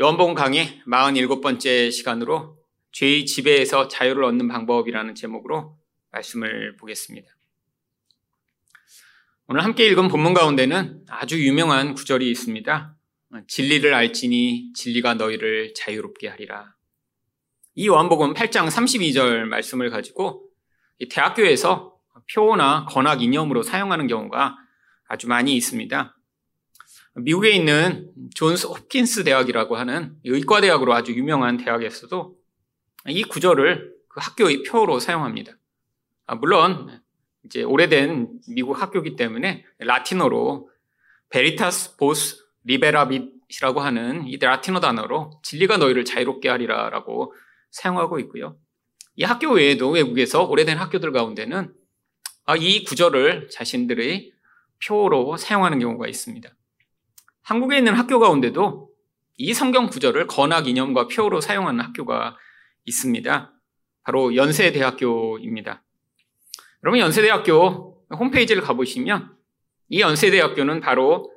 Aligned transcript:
요한복음 0.00 0.34
강의 0.34 0.82
47번째 0.88 1.92
시간으로 1.92 2.58
죄의 2.90 3.26
지배에서 3.26 3.86
자유를 3.86 4.24
얻는 4.24 4.48
방법이라는 4.48 5.14
제목으로 5.14 5.78
말씀을 6.10 6.76
보겠습니다. 6.78 7.28
오늘 9.46 9.62
함께 9.62 9.86
읽은 9.86 10.08
본문 10.08 10.34
가운데는 10.34 11.04
아주 11.08 11.40
유명한 11.46 11.94
구절이 11.94 12.28
있습니다. 12.28 12.96
진리를 13.46 13.94
알지니 13.94 14.72
진리가 14.74 15.14
너희를 15.14 15.74
자유롭게 15.74 16.26
하리라. 16.26 16.74
이 17.76 17.86
요한복음 17.86 18.34
8장 18.34 18.66
32절 18.66 19.44
말씀을 19.44 19.90
가지고 19.90 20.48
대학교에서 21.08 21.96
표나 22.34 22.84
건학 22.88 23.22
이념으로 23.22 23.62
사용하는 23.62 24.08
경우가 24.08 24.56
아주 25.06 25.28
많이 25.28 25.54
있습니다. 25.54 26.13
미국에 27.16 27.50
있는 27.50 28.10
존스 28.34 28.66
홉킨스 28.66 29.24
대학이라고 29.24 29.76
하는 29.76 30.16
의과대학으로 30.24 30.92
아주 30.94 31.12
유명한 31.12 31.56
대학에서도 31.56 32.36
이 33.08 33.22
구절을 33.22 33.94
그 34.08 34.20
학교의 34.20 34.64
표로 34.64 34.98
사용합니다. 34.98 35.52
아, 36.26 36.34
물론 36.34 37.00
이제 37.44 37.62
오래된 37.62 38.40
미국 38.48 38.80
학교이기 38.80 39.16
때문에 39.16 39.64
라틴어로 39.78 40.70
Veritas 41.28 41.96
vos 41.96 42.36
liberabit이라고 42.64 43.80
하는 43.80 44.26
이 44.26 44.36
라틴어 44.38 44.80
단어로 44.80 45.40
진리가 45.42 45.76
너희를 45.76 46.04
자유롭게 46.04 46.48
하리라라고 46.48 47.34
사용하고 47.70 48.18
있고요. 48.20 48.56
이 49.16 49.24
학교 49.24 49.52
외에도 49.52 49.90
외국에서 49.90 50.44
오래된 50.44 50.78
학교들 50.78 51.12
가운데는 51.12 51.72
아, 52.46 52.56
이 52.56 52.84
구절을 52.84 53.48
자신들의 53.50 54.32
표로 54.84 55.36
사용하는 55.36 55.78
경우가 55.78 56.08
있습니다. 56.08 56.50
한국에 57.44 57.76
있는 57.76 57.94
학교 57.94 58.18
가운데도 58.18 58.88
이 59.36 59.52
성경 59.52 59.86
구절을 59.86 60.26
건학 60.26 60.66
이념과 60.66 61.08
표로 61.08 61.40
사용하는 61.40 61.84
학교가 61.84 62.36
있습니다. 62.86 63.52
바로 64.02 64.34
연세대학교입니다. 64.34 65.82
여러분 66.82 67.00
연세대학교 67.00 68.06
홈페이지를 68.18 68.62
가보시면 68.62 69.34
이 69.88 70.00
연세대학교는 70.00 70.80
바로 70.80 71.30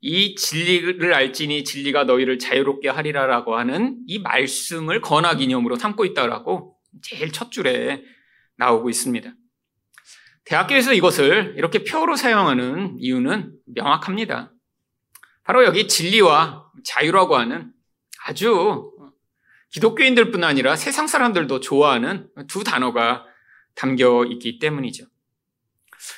이 0.00 0.34
진리를 0.34 1.14
알지니 1.14 1.64
진리가 1.64 2.04
너희를 2.04 2.38
자유롭게 2.38 2.88
하리라라고 2.88 3.56
하는 3.56 3.98
이 4.06 4.18
말씀을 4.18 5.00
건학 5.00 5.40
이념으로 5.40 5.76
삼고 5.76 6.04
있다라고 6.04 6.76
제일 7.00 7.32
첫 7.32 7.52
줄에 7.52 8.02
나오고 8.56 8.90
있습니다. 8.90 9.32
대학교에서 10.44 10.92
이것을 10.92 11.54
이렇게 11.56 11.84
표로 11.84 12.16
사용하는 12.16 12.96
이유는 12.98 13.52
명확합니다. 13.66 14.53
바로 15.44 15.64
여기 15.64 15.86
진리와 15.86 16.70
자유라고 16.84 17.36
하는 17.36 17.72
아주 18.26 18.90
기독교인들 19.70 20.30
뿐 20.30 20.44
아니라 20.44 20.76
세상 20.76 21.06
사람들도 21.06 21.60
좋아하는 21.60 22.28
두 22.48 22.64
단어가 22.64 23.24
담겨 23.74 24.24
있기 24.24 24.58
때문이죠. 24.58 25.04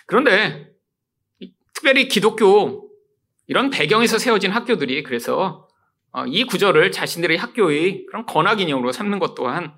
그런데 0.07 0.71
특별히 1.75 2.09
기독교 2.09 2.91
이런 3.47 3.71
배경에서 3.71 4.19
세워진 4.19 4.51
학교들이 4.51 5.03
그래서 5.03 5.69
어, 6.13 6.25
이 6.27 6.45
구절을 6.45 6.93
자신들의 6.93 7.37
학교의 7.37 8.07
그런 8.07 8.25
건학 8.27 8.61
인형으로 8.61 8.93
삼는 8.93 9.19
것 9.19 9.35
또한 9.35 9.75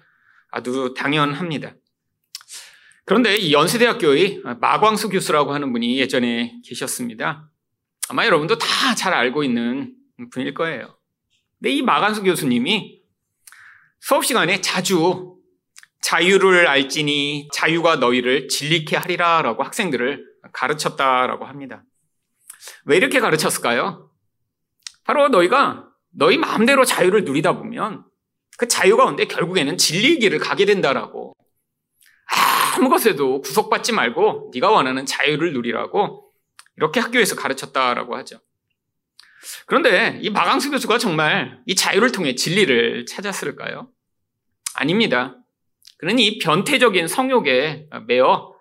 아주 0.50 0.94
당연합니다. 0.96 1.74
그런데 3.04 3.36
이 3.36 3.52
연세대학교의 3.52 4.42
마광수 4.60 5.08
교수라고 5.08 5.52
하는 5.52 5.72
분이 5.72 5.98
예전에 5.98 6.60
계셨습니다. 6.64 7.48
아마 8.08 8.24
여러분도 8.26 8.58
다 8.58 8.94
잘 8.94 9.12
알고 9.14 9.44
있는 9.44 9.94
분일 10.32 10.54
거예요. 10.54 10.96
근데 11.58 11.70
이 11.70 11.82
마간수 11.82 12.22
교수님이 12.22 13.02
수업 14.00 14.24
시간에 14.24 14.60
자주 14.60 15.36
자유를 16.00 16.66
알지니 16.66 17.48
자유가 17.52 17.96
너희를 17.96 18.48
진리케 18.48 18.96
하리라라고 18.96 19.62
학생들을 19.62 20.24
가르쳤다라고 20.52 21.44
합니다. 21.44 21.84
왜 22.86 22.97
이렇게 22.97 23.20
가르쳤을까요? 23.20 24.10
바로 25.04 25.28
너희가 25.28 25.86
너희 26.10 26.38
마음대로 26.38 26.84
자유를 26.84 27.24
누리다 27.24 27.58
보면 27.58 28.04
그 28.56 28.66
자유 28.68 28.97
가운데 28.97 29.26
결국에는 29.26 29.76
진리의 29.76 30.18
길을 30.18 30.38
가게 30.38 30.64
된다라고 30.64 31.34
아무 32.76 32.88
것에도 32.88 33.41
구속받지 33.42 33.92
말고 33.92 34.50
네가 34.54 34.70
원하는 34.70 35.04
자유를 35.04 35.52
누리라고 35.52 36.28
이렇게 36.78 37.00
학교에서 37.00 37.34
가르쳤다라고 37.34 38.16
하죠. 38.19 38.41
그런데 39.66 40.19
이 40.22 40.31
마강수 40.31 40.71
교수가 40.71 40.99
정말 40.99 41.61
이 41.66 41.75
자유를 41.75 42.12
통해 42.12 42.34
진리를 42.34 43.06
찾았을까요? 43.06 43.91
아닙니다. 44.75 45.37
그는 45.99 46.19
이 46.19 46.39
변태적인 46.39 47.09
성욕에 47.09 47.89
매어 48.06 48.55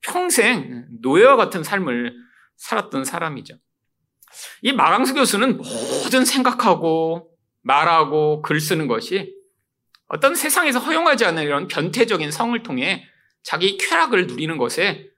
평생 0.00 0.86
노예와 1.02 1.36
같은 1.36 1.64
삶을 1.64 2.14
살았던 2.56 3.04
사람이죠. 3.04 3.58
이 4.62 4.72
마강수 4.72 5.14
교수는 5.14 5.56
모든 5.56 6.24
생각하고 6.24 7.30
말하고 7.62 8.42
글 8.42 8.60
쓰는 8.60 8.86
것이 8.86 9.34
어떤 10.06 10.36
세상에서 10.36 10.78
허용하지 10.78 11.24
않는 11.24 11.42
이런 11.42 11.66
변태적인 11.66 12.30
성을 12.30 12.62
통해 12.62 13.04
자기 13.42 13.78
쾌락을 13.78 14.28
누리는 14.28 14.56
것에 14.58 15.08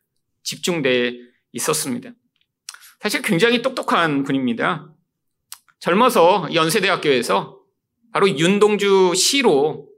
집중돼 0.43 1.15
있었습니다. 1.53 2.13
사실 3.01 3.23
굉장히 3.23 3.63
똑똑한 3.63 4.25
분입니다. 4.25 4.93
젊어서 5.79 6.49
연세대학교에서 6.55 7.61
바로 8.13 8.29
윤동주 8.29 9.15
시로 9.15 9.89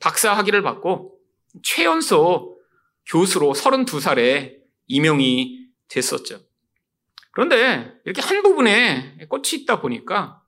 박사 0.00 0.32
학위를 0.32 0.62
받고 0.62 1.18
최연소 1.62 2.58
교수로 3.06 3.52
32살에 3.52 4.56
임용이 4.86 5.66
됐었죠. 5.88 6.40
그런데 7.32 7.92
이렇게 8.04 8.20
한 8.20 8.42
부분에 8.42 9.18
꽂히 9.28 9.60
있다 9.60 9.80
보니까 9.80 10.42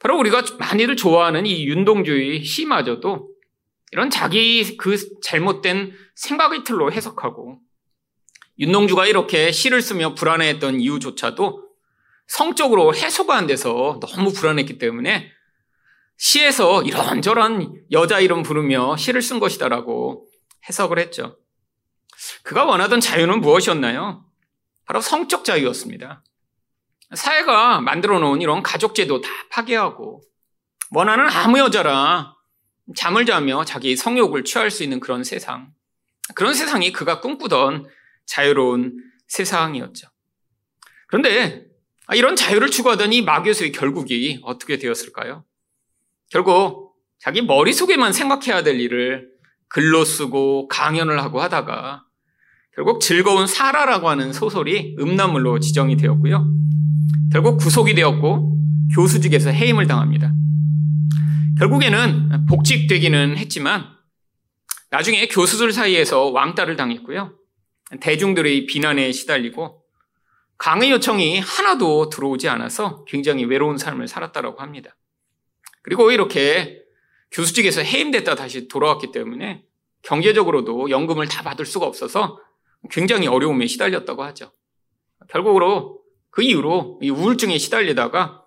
바로 0.00 0.18
우리가 0.18 0.42
많이들 0.58 0.96
좋아하는 0.96 1.46
이 1.46 1.64
윤동주의 1.66 2.44
시마저도 2.44 3.30
이런 3.92 4.10
자기 4.10 4.76
그 4.76 4.96
잘못된 5.20 5.92
생각의 6.16 6.64
틀로 6.64 6.90
해석하고 6.90 7.60
윤동주가 8.58 9.06
이렇게 9.06 9.50
시를 9.52 9.82
쓰며 9.82 10.14
불안해했던 10.14 10.80
이유조차도 10.80 11.68
성적으로 12.26 12.94
해소가 12.94 13.36
안 13.36 13.46
돼서 13.46 13.98
너무 14.00 14.32
불안했기 14.32 14.78
때문에 14.78 15.30
시에서 16.16 16.82
이런저런 16.82 17.74
여자 17.90 18.20
이름 18.20 18.42
부르며 18.42 18.96
시를 18.96 19.22
쓴 19.22 19.40
것이다라고 19.40 20.26
해석을 20.68 20.98
했죠. 20.98 21.38
그가 22.42 22.64
원하던 22.64 23.00
자유는 23.00 23.40
무엇이었나요? 23.40 24.24
바로 24.84 25.00
성적 25.00 25.44
자유였습니다. 25.44 26.22
사회가 27.14 27.80
만들어 27.80 28.18
놓은 28.18 28.40
이런 28.40 28.62
가족제도 28.62 29.20
다 29.20 29.28
파괴하고 29.50 30.22
원하는 30.90 31.28
아무 31.28 31.58
여자라 31.58 32.36
잠을 32.96 33.26
자며 33.26 33.64
자기 33.64 33.96
성욕을 33.96 34.44
취할 34.44 34.70
수 34.70 34.82
있는 34.82 35.00
그런 35.00 35.24
세상. 35.24 35.72
그런 36.34 36.54
세상이 36.54 36.92
그가 36.92 37.20
꿈꾸던 37.20 37.86
자유로운 38.26 38.96
세상이었죠. 39.28 40.08
그런데 41.08 41.66
아, 42.06 42.14
이런 42.14 42.36
자유를 42.36 42.70
추구하던 42.70 43.12
이 43.12 43.22
마교수의 43.22 43.72
결국이 43.72 44.40
어떻게 44.42 44.78
되었을까요? 44.78 45.44
결국 46.30 46.96
자기 47.18 47.42
머릿속에만 47.42 48.12
생각해야 48.12 48.62
될 48.62 48.80
일을 48.80 49.30
글로 49.68 50.04
쓰고 50.04 50.68
강연을 50.68 51.22
하고 51.22 51.40
하다가 51.40 52.04
결국 52.74 53.00
즐거운 53.00 53.46
사라라고 53.46 54.08
하는 54.08 54.32
소설이 54.32 54.96
음란물로 54.98 55.60
지정이 55.60 55.96
되었고요. 55.96 56.46
결국 57.32 57.58
구속이 57.58 57.94
되었고 57.94 58.58
교수직에서 58.94 59.50
해임을 59.50 59.86
당합니다. 59.86 60.32
결국에는 61.58 62.46
복직되기는 62.46 63.36
했지만 63.36 63.84
나중에 64.90 65.28
교수들 65.28 65.72
사이에서 65.72 66.30
왕따를 66.30 66.76
당했고요. 66.76 67.32
대중들의 68.00 68.66
비난에 68.66 69.12
시달리고 69.12 69.82
강의 70.58 70.90
요청이 70.90 71.40
하나도 71.40 72.08
들어오지 72.08 72.48
않아서 72.48 73.04
굉장히 73.06 73.44
외로운 73.44 73.78
삶을 73.78 74.08
살았다고 74.08 74.60
합니다. 74.60 74.96
그리고 75.82 76.10
이렇게 76.10 76.82
교수직에서 77.32 77.82
해임됐다 77.82 78.34
다시 78.34 78.68
돌아왔기 78.68 79.10
때문에 79.10 79.64
경제적으로도 80.02 80.90
연금을 80.90 81.28
다 81.28 81.42
받을 81.42 81.66
수가 81.66 81.86
없어서 81.86 82.38
굉장히 82.90 83.26
어려움에 83.26 83.66
시달렸다고 83.66 84.22
하죠. 84.24 84.52
결국으로 85.28 86.02
그 86.30 86.42
이후로 86.42 87.00
우울증에 87.02 87.58
시달리다가 87.58 88.44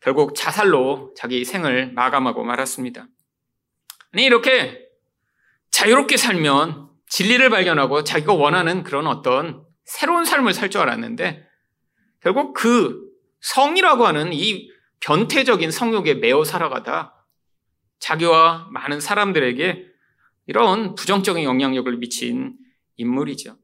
결국 0.00 0.34
자살로 0.34 1.14
자기 1.16 1.44
생을 1.44 1.92
마감하고 1.92 2.44
말았습니다. 2.44 3.06
아니, 4.12 4.24
이렇게 4.24 4.86
자유롭게 5.70 6.16
살면 6.16 6.88
진리를 7.14 7.48
발견하고 7.48 8.02
자기가 8.02 8.32
원하는 8.34 8.82
그런 8.82 9.06
어떤 9.06 9.64
새로운 9.84 10.24
삶을 10.24 10.52
살 10.52 10.68
줄 10.68 10.80
알았는데 10.80 11.46
결국 12.20 12.54
그 12.54 13.08
성이라고 13.40 14.04
하는 14.04 14.32
이 14.32 14.68
변태적인 14.98 15.70
성욕에 15.70 16.14
매어 16.14 16.42
살아가다 16.42 17.24
자기와 18.00 18.66
많은 18.72 18.98
사람들에게 18.98 19.86
이런 20.48 20.96
부정적인 20.96 21.44
영향력을 21.44 21.96
미친 21.98 22.56
인물이죠. 22.96 23.58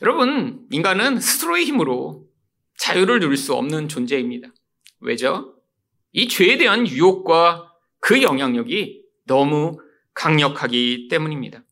여러분, 0.00 0.66
인간은 0.70 1.20
스스로의 1.20 1.66
힘으로 1.66 2.26
자유를 2.78 3.20
누릴 3.20 3.36
수 3.36 3.52
없는 3.52 3.88
존재입니다. 3.88 4.48
왜죠? 5.00 5.56
이 6.12 6.26
죄에 6.26 6.56
대한 6.56 6.88
유혹과 6.88 7.70
그 8.00 8.22
영향력이 8.22 9.02
너무 9.26 9.78
강력하기 10.14 11.08
때문입니다. 11.10 11.65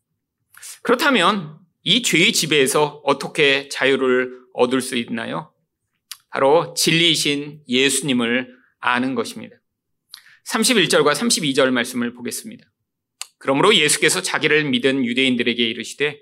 그렇다면 0.85 1.59
이 1.83 2.03
죄의 2.03 2.35
지배에서 2.35 3.01
어떻게 3.05 3.71
자유를 3.71 4.39
얻을 4.53 4.83
수 4.83 4.97
있나요? 4.97 5.51
바로 6.29 6.75
진리이신 6.75 7.63
예수님을 7.67 8.55
아는 8.81 9.15
것입니다. 9.15 9.57
31절과 10.47 11.15
32절 11.15 11.71
말씀을 11.71 12.13
보겠습니다. 12.13 12.71
그러므로 13.39 13.75
예수께서 13.75 14.21
자기를 14.21 14.65
믿은 14.65 15.07
유대인들에게 15.07 15.65
이르시되 15.65 16.21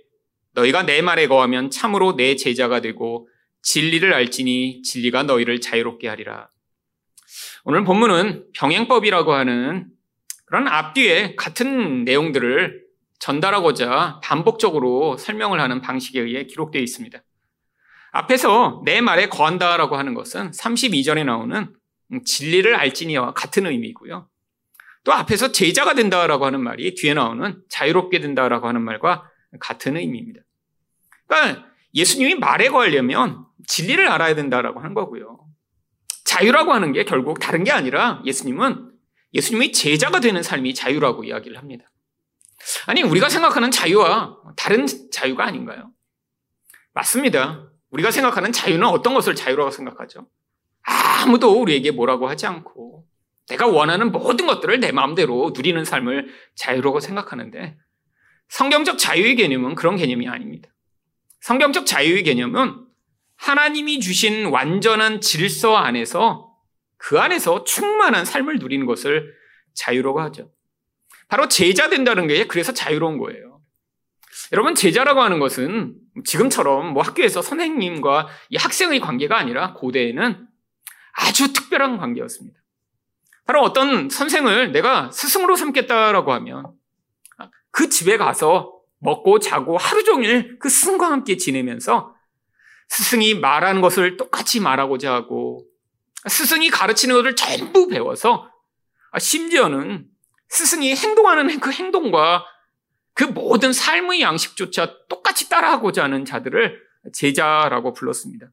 너희가 0.52 0.84
내 0.84 1.02
말에 1.02 1.26
거하면 1.26 1.70
참으로 1.70 2.14
내 2.14 2.36
제자가 2.36 2.80
되고 2.80 3.28
진리를 3.62 4.14
알지니 4.14 4.82
진리가 4.82 5.24
너희를 5.24 5.60
자유롭게 5.60 6.06
하리라. 6.06 6.50
오늘 7.64 7.82
본문은 7.82 8.52
병행법이라고 8.54 9.32
하는 9.32 9.88
그런 10.44 10.68
앞뒤에 10.68 11.34
같은 11.34 12.04
내용들을 12.04 12.81
전달하고자 13.22 14.18
반복적으로 14.20 15.16
설명을 15.16 15.60
하는 15.60 15.80
방식에 15.80 16.20
의해 16.20 16.44
기록되어 16.44 16.82
있습니다. 16.82 17.22
앞에서 18.10 18.82
내 18.84 19.00
말에 19.00 19.28
거한다라고 19.28 19.96
하는 19.96 20.14
것은 20.14 20.50
32절에 20.50 21.24
나오는 21.24 21.72
진리를 22.24 22.74
알지니와 22.74 23.32
같은 23.34 23.66
의미고요. 23.66 24.28
또 25.04 25.12
앞에서 25.12 25.52
제자가 25.52 25.94
된다라고 25.94 26.46
하는 26.46 26.62
말이 26.62 26.96
뒤에 26.96 27.14
나오는 27.14 27.62
자유롭게 27.68 28.18
된다라고 28.18 28.66
하는 28.66 28.82
말과 28.82 29.30
같은 29.60 29.96
의미입니다. 29.96 30.40
그러니까 31.28 31.66
예수님이 31.94 32.34
말에 32.34 32.70
거하려면 32.70 33.44
진리를 33.68 34.06
알아야 34.08 34.34
된다라고 34.34 34.80
하는 34.80 34.94
거고요. 34.94 35.46
자유라고 36.24 36.72
하는 36.72 36.92
게 36.92 37.04
결국 37.04 37.38
다른 37.38 37.62
게 37.62 37.70
아니라 37.70 38.20
예수님은 38.26 38.90
예수님의 39.32 39.70
제자가 39.70 40.18
되는 40.18 40.42
삶이 40.42 40.74
자유라고 40.74 41.22
이야기를 41.22 41.56
합니다. 41.56 41.91
아니, 42.86 43.02
우리가 43.02 43.28
생각하는 43.28 43.70
자유와 43.70 44.38
다른 44.56 44.86
자유가 45.10 45.44
아닌가요? 45.44 45.92
맞습니다. 46.94 47.68
우리가 47.90 48.10
생각하는 48.10 48.52
자유는 48.52 48.86
어떤 48.86 49.14
것을 49.14 49.34
자유라고 49.34 49.70
생각하죠? 49.70 50.28
아무도 50.82 51.60
우리에게 51.60 51.90
뭐라고 51.90 52.28
하지 52.28 52.46
않고 52.46 53.06
내가 53.48 53.66
원하는 53.66 54.12
모든 54.12 54.46
것들을 54.46 54.80
내 54.80 54.92
마음대로 54.92 55.52
누리는 55.54 55.84
삶을 55.84 56.28
자유라고 56.54 57.00
생각하는데 57.00 57.76
성경적 58.48 58.98
자유의 58.98 59.36
개념은 59.36 59.74
그런 59.74 59.96
개념이 59.96 60.28
아닙니다. 60.28 60.68
성경적 61.40 61.86
자유의 61.86 62.22
개념은 62.22 62.86
하나님이 63.36 64.00
주신 64.00 64.46
완전한 64.46 65.20
질서 65.20 65.76
안에서 65.76 66.54
그 66.96 67.18
안에서 67.18 67.64
충만한 67.64 68.24
삶을 68.24 68.58
누리는 68.58 68.86
것을 68.86 69.34
자유라고 69.74 70.20
하죠. 70.20 70.50
바로 71.32 71.48
제자 71.48 71.88
된다는 71.88 72.26
게 72.26 72.46
그래서 72.46 72.72
자유로운 72.72 73.16
거예요. 73.16 73.62
여러분, 74.52 74.74
제자라고 74.74 75.22
하는 75.22 75.38
것은 75.38 75.94
지금처럼 76.26 76.92
뭐 76.92 77.02
학교에서 77.02 77.40
선생님과 77.40 78.28
이 78.50 78.58
학생의 78.58 79.00
관계가 79.00 79.38
아니라 79.38 79.72
고대에는 79.72 80.46
아주 81.14 81.54
특별한 81.54 81.96
관계였습니다. 81.96 82.60
바로 83.46 83.62
어떤 83.62 84.10
선생을 84.10 84.72
내가 84.72 85.10
스승으로 85.10 85.56
삼겠다라고 85.56 86.34
하면 86.34 86.74
그 87.70 87.88
집에 87.88 88.18
가서 88.18 88.78
먹고 88.98 89.38
자고 89.38 89.78
하루 89.78 90.04
종일 90.04 90.58
그 90.58 90.68
스승과 90.68 91.10
함께 91.10 91.38
지내면서 91.38 92.14
스승이 92.90 93.36
말하는 93.36 93.80
것을 93.80 94.18
똑같이 94.18 94.60
말하고자 94.60 95.10
하고 95.14 95.64
스승이 96.28 96.68
가르치는 96.68 97.14
것을 97.14 97.36
전부 97.36 97.88
배워서 97.88 98.50
심지어는 99.18 100.11
스승이 100.52 100.94
행동하는 100.94 101.60
그 101.60 101.72
행동과 101.72 102.44
그 103.14 103.24
모든 103.24 103.72
삶의 103.72 104.20
양식조차 104.20 105.06
똑같이 105.08 105.48
따라하고자 105.48 106.04
하는 106.04 106.26
자들을 106.26 106.78
제자라고 107.14 107.94
불렀습니다. 107.94 108.52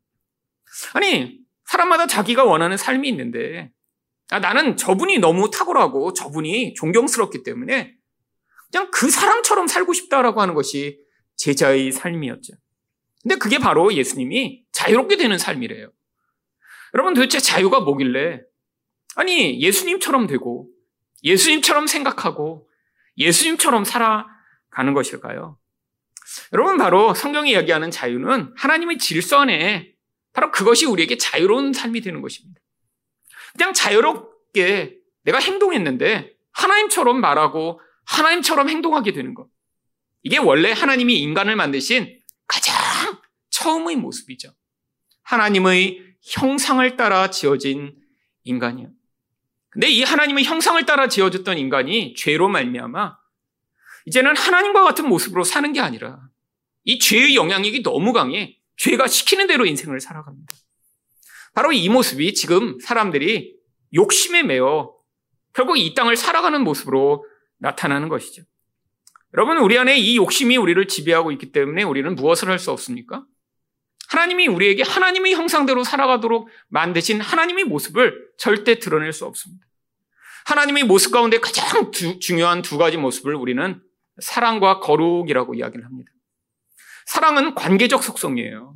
아니, 0.93 1.39
사람마다 1.65 2.07
자기가 2.07 2.45
원하는 2.45 2.77
삶이 2.77 3.07
있는데 3.09 3.71
아, 4.31 4.39
나는 4.39 4.77
저분이 4.77 5.19
너무 5.19 5.49
탁월하고 5.49 6.13
저분이 6.13 6.73
존경스럽기 6.75 7.43
때문에 7.43 7.95
그냥 8.71 8.91
그 8.91 9.09
사람처럼 9.09 9.67
살고 9.67 9.93
싶다라고 9.93 10.41
하는 10.41 10.53
것이 10.53 10.99
제자의 11.35 11.91
삶이었죠. 11.91 12.53
근데 13.21 13.35
그게 13.35 13.57
바로 13.59 13.93
예수님이 13.93 14.63
자유롭게 14.71 15.17
되는 15.17 15.37
삶이래요. 15.37 15.91
여러분 16.93 17.13
도대체 17.13 17.39
자유가 17.39 17.81
뭐길래? 17.81 18.41
아니, 19.15 19.59
예수님처럼 19.61 20.27
되고, 20.27 20.69
예수님처럼 21.23 21.87
생각하고, 21.87 22.67
예수님처럼 23.17 23.83
살아가는 23.83 24.93
것일까요? 24.93 25.57
여러분, 26.53 26.77
바로 26.77 27.13
성경이 27.13 27.51
이야기하는 27.51 27.91
자유는 27.91 28.53
하나님의 28.55 28.97
질서 28.97 29.39
안에 29.39 29.93
바로 30.33 30.51
그것이 30.51 30.85
우리에게 30.85 31.17
자유로운 31.17 31.73
삶이 31.73 32.01
되는 32.01 32.21
것입니다. 32.21 32.61
그냥 33.57 33.73
자유롭게 33.73 34.97
내가 35.23 35.39
행동했는데 35.39 36.31
하나님처럼 36.51 37.19
말하고 37.19 37.81
하나님처럼 38.05 38.69
행동하게 38.69 39.11
되는 39.11 39.33
것. 39.33 39.47
이게 40.23 40.37
원래 40.37 40.71
하나님이 40.71 41.19
인간을 41.19 41.55
만드신 41.55 42.19
가장 42.47 42.75
처음의 43.49 43.95
모습이죠. 43.97 44.53
하나님의 45.23 46.03
형상을 46.21 46.97
따라 46.97 47.29
지어진 47.29 47.95
인간이요. 48.43 48.89
근데 49.69 49.87
이 49.87 50.03
하나님의 50.03 50.45
형상을 50.45 50.83
따라 50.85 51.07
지어졌던 51.07 51.57
인간이 51.57 52.15
죄로 52.15 52.49
말미암아 52.49 53.17
이제는 54.05 54.35
하나님과 54.35 54.83
같은 54.83 55.07
모습으로 55.07 55.43
사는 55.43 55.71
게 55.73 55.79
아니라 55.79 56.19
이 56.83 56.97
죄의 56.97 57.35
영향력이 57.35 57.83
너무 57.83 58.13
강해 58.13 58.57
죄가 58.77 59.07
시키는 59.07 59.47
대로 59.47 59.65
인생을 59.65 59.99
살아갑니다. 59.99 60.53
바로 61.53 61.71
이 61.71 61.87
모습이 61.89 62.33
지금 62.33 62.79
사람들이 62.79 63.55
욕심에 63.93 64.43
매어 64.43 64.95
결국 65.53 65.77
이 65.77 65.93
땅을 65.93 66.15
살아가는 66.15 66.63
모습으로 66.63 67.25
나타나는 67.57 68.07
것이죠. 68.09 68.43
여러분, 69.33 69.57
우리 69.57 69.77
안에 69.77 69.97
이 69.97 70.17
욕심이 70.17 70.57
우리를 70.57 70.87
지배하고 70.87 71.31
있기 71.33 71.51
때문에 71.51 71.83
우리는 71.83 72.15
무엇을 72.15 72.49
할 72.49 72.57
수 72.59 72.71
없습니까? 72.71 73.25
하나님이 74.09 74.47
우리에게 74.47 74.83
하나님의 74.83 75.35
형상대로 75.35 75.83
살아가도록 75.83 76.49
만드신 76.69 77.21
하나님의 77.21 77.65
모습을 77.65 78.29
절대 78.37 78.79
드러낼 78.79 79.13
수 79.13 79.25
없습니다. 79.25 79.65
하나님의 80.45 80.83
모습 80.83 81.11
가운데 81.11 81.39
가장 81.39 81.91
두, 81.91 82.19
중요한 82.19 82.61
두 82.61 82.77
가지 82.77 82.97
모습을 82.97 83.35
우리는 83.35 83.81
사랑과 84.19 84.79
거룩이라고 84.79 85.53
이야기를 85.53 85.85
합니다. 85.85 86.11
사랑은 87.05 87.55
관계적 87.55 88.03
속성이에요. 88.03 88.75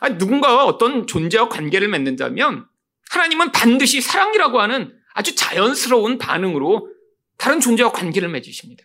아니, 0.00 0.14
누군가와 0.16 0.64
어떤 0.64 1.06
존재와 1.06 1.48
관계를 1.48 1.88
맺는다면 1.88 2.66
하나님은 3.10 3.52
반드시 3.52 4.00
사랑이라고 4.00 4.60
하는 4.60 4.98
아주 5.12 5.34
자연스러운 5.34 6.18
반응으로 6.18 6.90
다른 7.36 7.60
존재와 7.60 7.92
관계를 7.92 8.28
맺으십니다. 8.28 8.84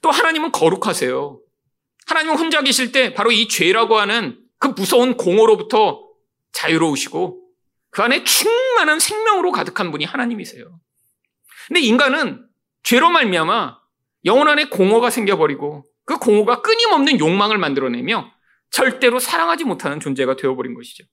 또 0.00 0.10
하나님은 0.10 0.52
거룩하세요. 0.52 1.40
하나님은 2.08 2.38
혼자 2.38 2.62
계실 2.62 2.90
때 2.90 3.12
바로 3.12 3.30
이 3.30 3.48
죄라고 3.48 3.98
하는 3.98 4.40
그 4.58 4.68
무서운 4.68 5.16
공허로부터 5.16 6.08
자유로우시고 6.52 7.42
그 7.90 8.02
안에 8.02 8.24
충만한 8.24 8.98
생명으로 8.98 9.52
가득한 9.52 9.90
분이 9.90 10.04
하나님이세요. 10.04 10.80
근데 11.66 11.80
인간은 11.80 12.46
죄로 12.82 13.10
말미암아 13.10 13.78
영혼 14.24 14.48
안에 14.48 14.68
공허가 14.70 15.10
생겨버리고 15.10 15.84
그 16.04 16.18
공허가 16.18 16.62
끊임없는 16.62 17.20
욕망을 17.20 17.58
만들어내며 17.58 18.32
절대로 18.70 19.18
사랑하지 19.18 19.64
못하는 19.64 20.00
존재가 20.00 20.36
되어버린 20.36 20.74
것이죠. 20.74 21.04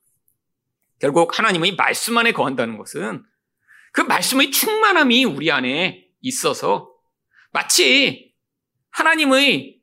결국 1.00 1.38
하나님의 1.38 1.75
말씀 1.75 2.18
안에 2.18 2.32
거한다는 2.32 2.78
것은 2.78 3.24
그 3.92 4.02
말씀의 4.02 4.52
충만함이 4.52 5.25
우리 5.25 5.52
안에 5.52 6.08
있어서 6.22 6.90
마치 7.52 8.34
하나님의 8.92 9.75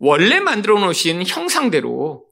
원래 0.00 0.40
만들어 0.40 0.80
놓으신 0.80 1.26
형상대로 1.26 2.26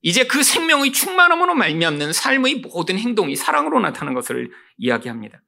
이제 0.00 0.24
그 0.24 0.42
생명의 0.42 0.92
충만함으로 0.92 1.54
말미암는 1.54 2.14
삶의 2.14 2.56
모든 2.56 2.98
행동이 2.98 3.36
사랑으로 3.36 3.80
나타나는 3.80 4.14
것을 4.14 4.50
이야기합니다. 4.78 5.42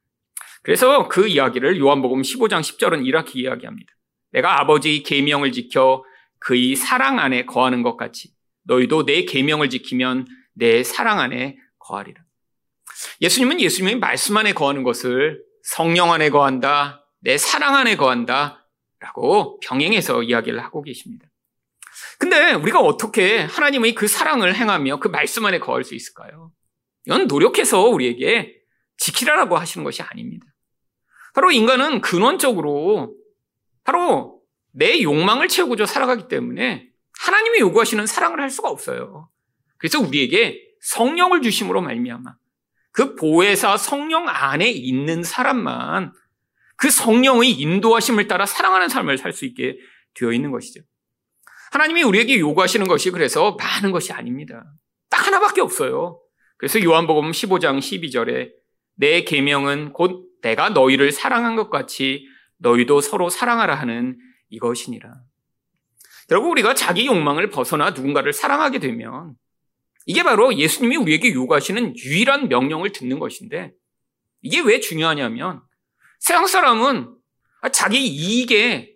그래서 0.61 1.07
그 1.07 1.27
이야기를 1.27 1.79
요한복음 1.79 2.21
15장 2.21 2.61
10절은 2.61 3.05
이렇게 3.05 3.39
이야기합니다. 3.39 3.91
내가 4.31 4.61
아버지의 4.61 5.01
계명을 5.01 5.51
지켜 5.51 6.03
그의 6.37 6.75
사랑 6.75 7.17
안에 7.17 7.45
거하는 7.45 7.81
것 7.81 7.97
같이 7.97 8.31
너희도 8.63 9.07
내 9.07 9.25
계명을 9.25 9.71
지키면 9.71 10.27
내 10.53 10.83
사랑 10.83 11.19
안에 11.19 11.57
거하리라. 11.79 12.21
예수님은 13.21 13.59
예수님의 13.59 13.97
말씀 13.97 14.37
안에 14.37 14.53
거하는 14.53 14.83
것을 14.83 15.41
성령 15.63 16.11
안에 16.11 16.29
거한다, 16.29 17.07
내 17.21 17.37
사랑 17.37 17.75
안에 17.75 17.95
거한다, 17.95 18.67
라고 18.99 19.59
병행해서 19.61 20.23
이야기를 20.23 20.61
하고 20.63 20.83
계십니다. 20.83 21.28
근데 22.19 22.53
우리가 22.53 22.81
어떻게 22.81 23.39
하나님의 23.39 23.95
그 23.95 24.07
사랑을 24.07 24.53
행하며 24.53 24.99
그 24.99 25.07
말씀 25.07 25.45
안에 25.45 25.57
거할 25.59 25.83
수 25.83 25.95
있을까요? 25.95 26.51
이건 27.05 27.27
노력해서 27.27 27.87
우리에게 27.87 28.55
지키라라고 28.97 29.57
하시는 29.57 29.85
것이 29.85 30.01
아닙니다. 30.01 30.45
바로 31.33 31.49
인간은 31.51 32.01
근원적으로 32.01 33.15
바로 33.85 34.41
내 34.71 35.01
욕망을 35.01 35.47
채우고자 35.47 35.85
살아가기 35.85 36.27
때문에 36.27 36.89
하나님이 37.19 37.59
요구하시는 37.59 38.05
사랑을 38.05 38.41
할 38.41 38.49
수가 38.49 38.69
없어요. 38.69 39.29
그래서 39.77 39.99
우리에게 40.01 40.61
성령을 40.81 41.41
주심으로 41.41 41.81
말미암아 41.81 42.35
그 42.91 43.15
보혜사 43.15 43.77
성령 43.77 44.27
안에 44.27 44.69
있는 44.69 45.23
사람만 45.23 46.11
그 46.75 46.89
성령의 46.89 47.51
인도하심을 47.51 48.27
따라 48.27 48.45
사랑하는 48.45 48.89
삶을 48.89 49.17
살 49.17 49.31
수 49.31 49.45
있게 49.45 49.77
되어 50.15 50.33
있는 50.33 50.51
것이죠. 50.51 50.81
하나님이 51.71 52.03
우리에게 52.03 52.39
요구하시는 52.39 52.87
것이 52.87 53.11
그래서 53.11 53.55
많은 53.59 53.91
것이 53.91 54.11
아닙니다. 54.11 54.65
딱 55.09 55.27
하나밖에 55.27 55.61
없어요. 55.61 56.19
그래서 56.57 56.81
요한복음 56.83 57.31
15장 57.31 57.79
12절에 57.79 58.51
내 58.95 59.23
계명은 59.23 59.93
곧 59.93 60.27
내가 60.41 60.69
너희를 60.69 61.11
사랑한 61.11 61.55
것 61.55 61.69
같이 61.69 62.27
너희도 62.57 63.01
서로 63.01 63.29
사랑하라 63.29 63.75
하는 63.75 64.17
이것이니라. 64.49 65.13
결국 66.27 66.51
우리가 66.51 66.73
자기 66.73 67.07
욕망을 67.07 67.49
벗어나 67.49 67.91
누군가를 67.91 68.33
사랑하게 68.33 68.79
되면 68.79 69.35
이게 70.05 70.23
바로 70.23 70.53
예수님이 70.53 70.97
우리에게 70.97 71.33
요구하시는 71.33 71.97
유일한 71.97 72.49
명령을 72.49 72.91
듣는 72.91 73.19
것인데 73.19 73.71
이게 74.41 74.59
왜 74.61 74.79
중요하냐면 74.79 75.61
세상 76.19 76.45
사람은 76.45 77.15
자기 77.71 78.05
이익에 78.05 78.93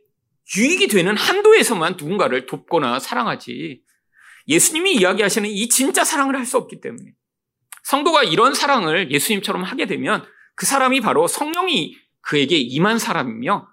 유익이 0.57 0.87
되는 0.87 1.15
한도에서만 1.15 1.93
누군가를 1.97 2.45
돕거나 2.45 2.99
사랑하지 2.99 3.81
예수님이 4.47 4.95
이야기하시는 4.95 5.49
이 5.49 5.69
진짜 5.69 6.03
사랑을 6.03 6.35
할 6.35 6.45
수 6.45 6.57
없기 6.57 6.81
때문에 6.81 7.13
성도가 7.83 8.23
이런 8.23 8.53
사랑을 8.53 9.11
예수님처럼 9.11 9.63
하게 9.63 9.85
되면 9.85 10.25
그 10.55 10.65
사람이 10.65 11.01
바로 11.01 11.27
성령이 11.27 11.95
그에게 12.21 12.57
임한 12.57 12.99
사람이며 12.99 13.67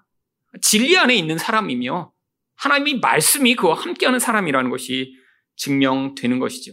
진리 0.63 0.97
안에 0.97 1.15
있는 1.15 1.39
사람이며 1.39 2.13
하나님이 2.57 3.01
말씀이 3.01 3.55
그와 3.57 3.75
함께하는 3.75 4.19
사람이라는 4.19 4.71
것이 4.71 5.15
증명되는 5.57 6.39
것이죠. 6.39 6.73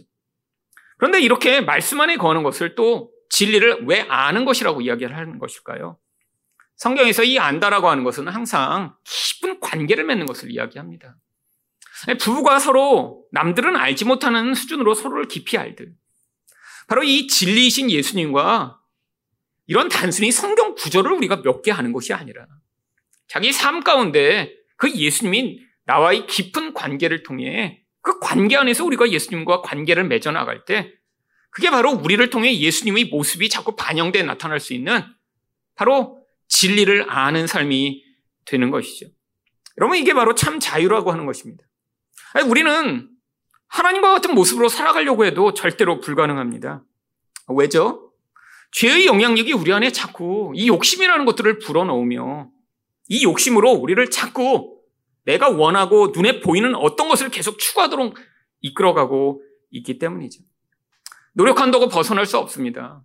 그런데 0.98 1.20
이렇게 1.20 1.60
말씀 1.60 2.00
안에 2.00 2.16
거는 2.16 2.42
것을 2.42 2.74
또 2.74 3.12
진리를 3.30 3.84
왜 3.86 4.00
아는 4.08 4.44
것이라고 4.44 4.80
이야기를 4.80 5.16
하는 5.16 5.38
것일까요? 5.38 5.98
성경에서 6.78 7.24
이 7.24 7.38
안다라고 7.38 7.88
하는 7.88 8.04
것은 8.04 8.28
항상 8.28 8.94
깊은 9.04 9.60
관계를 9.60 10.04
맺는 10.04 10.26
것을 10.26 10.50
이야기합니다. 10.50 11.16
부부가 12.20 12.60
서로 12.60 13.24
남들은 13.32 13.76
알지 13.76 14.04
못하는 14.04 14.54
수준으로 14.54 14.94
서로를 14.94 15.26
깊이 15.26 15.58
알듯 15.58 15.92
바로 16.86 17.02
이 17.02 17.26
진리이신 17.26 17.90
예수님과 17.90 18.78
이런 19.66 19.88
단순히 19.88 20.30
성경 20.30 20.74
구절을 20.76 21.12
우리가 21.12 21.42
몇 21.42 21.62
개 21.62 21.72
하는 21.72 21.92
것이 21.92 22.12
아니라 22.14 22.46
자기 23.26 23.52
삶 23.52 23.82
가운데 23.82 24.54
그 24.76 24.90
예수님이 24.90 25.60
나와의 25.84 26.26
깊은 26.26 26.74
관계를 26.74 27.24
통해 27.24 27.82
그 28.00 28.20
관계 28.20 28.56
안에서 28.56 28.84
우리가 28.84 29.10
예수님과 29.10 29.62
관계를 29.62 30.04
맺어 30.04 30.30
나갈 30.30 30.64
때 30.64 30.92
그게 31.50 31.70
바로 31.70 31.90
우리를 31.90 32.30
통해 32.30 32.56
예수님의 32.56 33.06
모습이 33.06 33.48
자꾸 33.48 33.74
반영돼 33.74 34.22
나타날 34.22 34.60
수 34.60 34.72
있는 34.72 35.02
바로 35.74 36.17
진리를 36.48 37.10
아는 37.10 37.46
삶이 37.46 38.04
되는 38.44 38.70
것이죠. 38.70 39.06
여러분, 39.78 39.96
이게 39.98 40.12
바로 40.14 40.34
참 40.34 40.58
자유라고 40.58 41.12
하는 41.12 41.26
것입니다. 41.26 41.64
아니, 42.34 42.48
우리는 42.48 43.08
하나님과 43.68 44.12
같은 44.12 44.34
모습으로 44.34 44.68
살아가려고 44.68 45.24
해도 45.24 45.54
절대로 45.54 46.00
불가능합니다. 46.00 46.84
왜죠? 47.48 48.12
죄의 48.72 49.06
영향력이 49.06 49.52
우리 49.52 49.72
안에 49.72 49.92
자꾸 49.92 50.52
이 50.54 50.68
욕심이라는 50.68 51.24
것들을 51.24 51.58
불어넣으며 51.60 52.50
이 53.08 53.24
욕심으로 53.24 53.70
우리를 53.72 54.10
자꾸 54.10 54.78
내가 55.24 55.48
원하고 55.48 56.08
눈에 56.08 56.40
보이는 56.40 56.74
어떤 56.74 57.08
것을 57.08 57.30
계속 57.30 57.58
추구하도록 57.58 58.16
이끌어가고 58.60 59.42
있기 59.70 59.98
때문이죠. 59.98 60.42
노력한다고 61.34 61.88
벗어날 61.88 62.26
수 62.26 62.38
없습니다. 62.38 63.02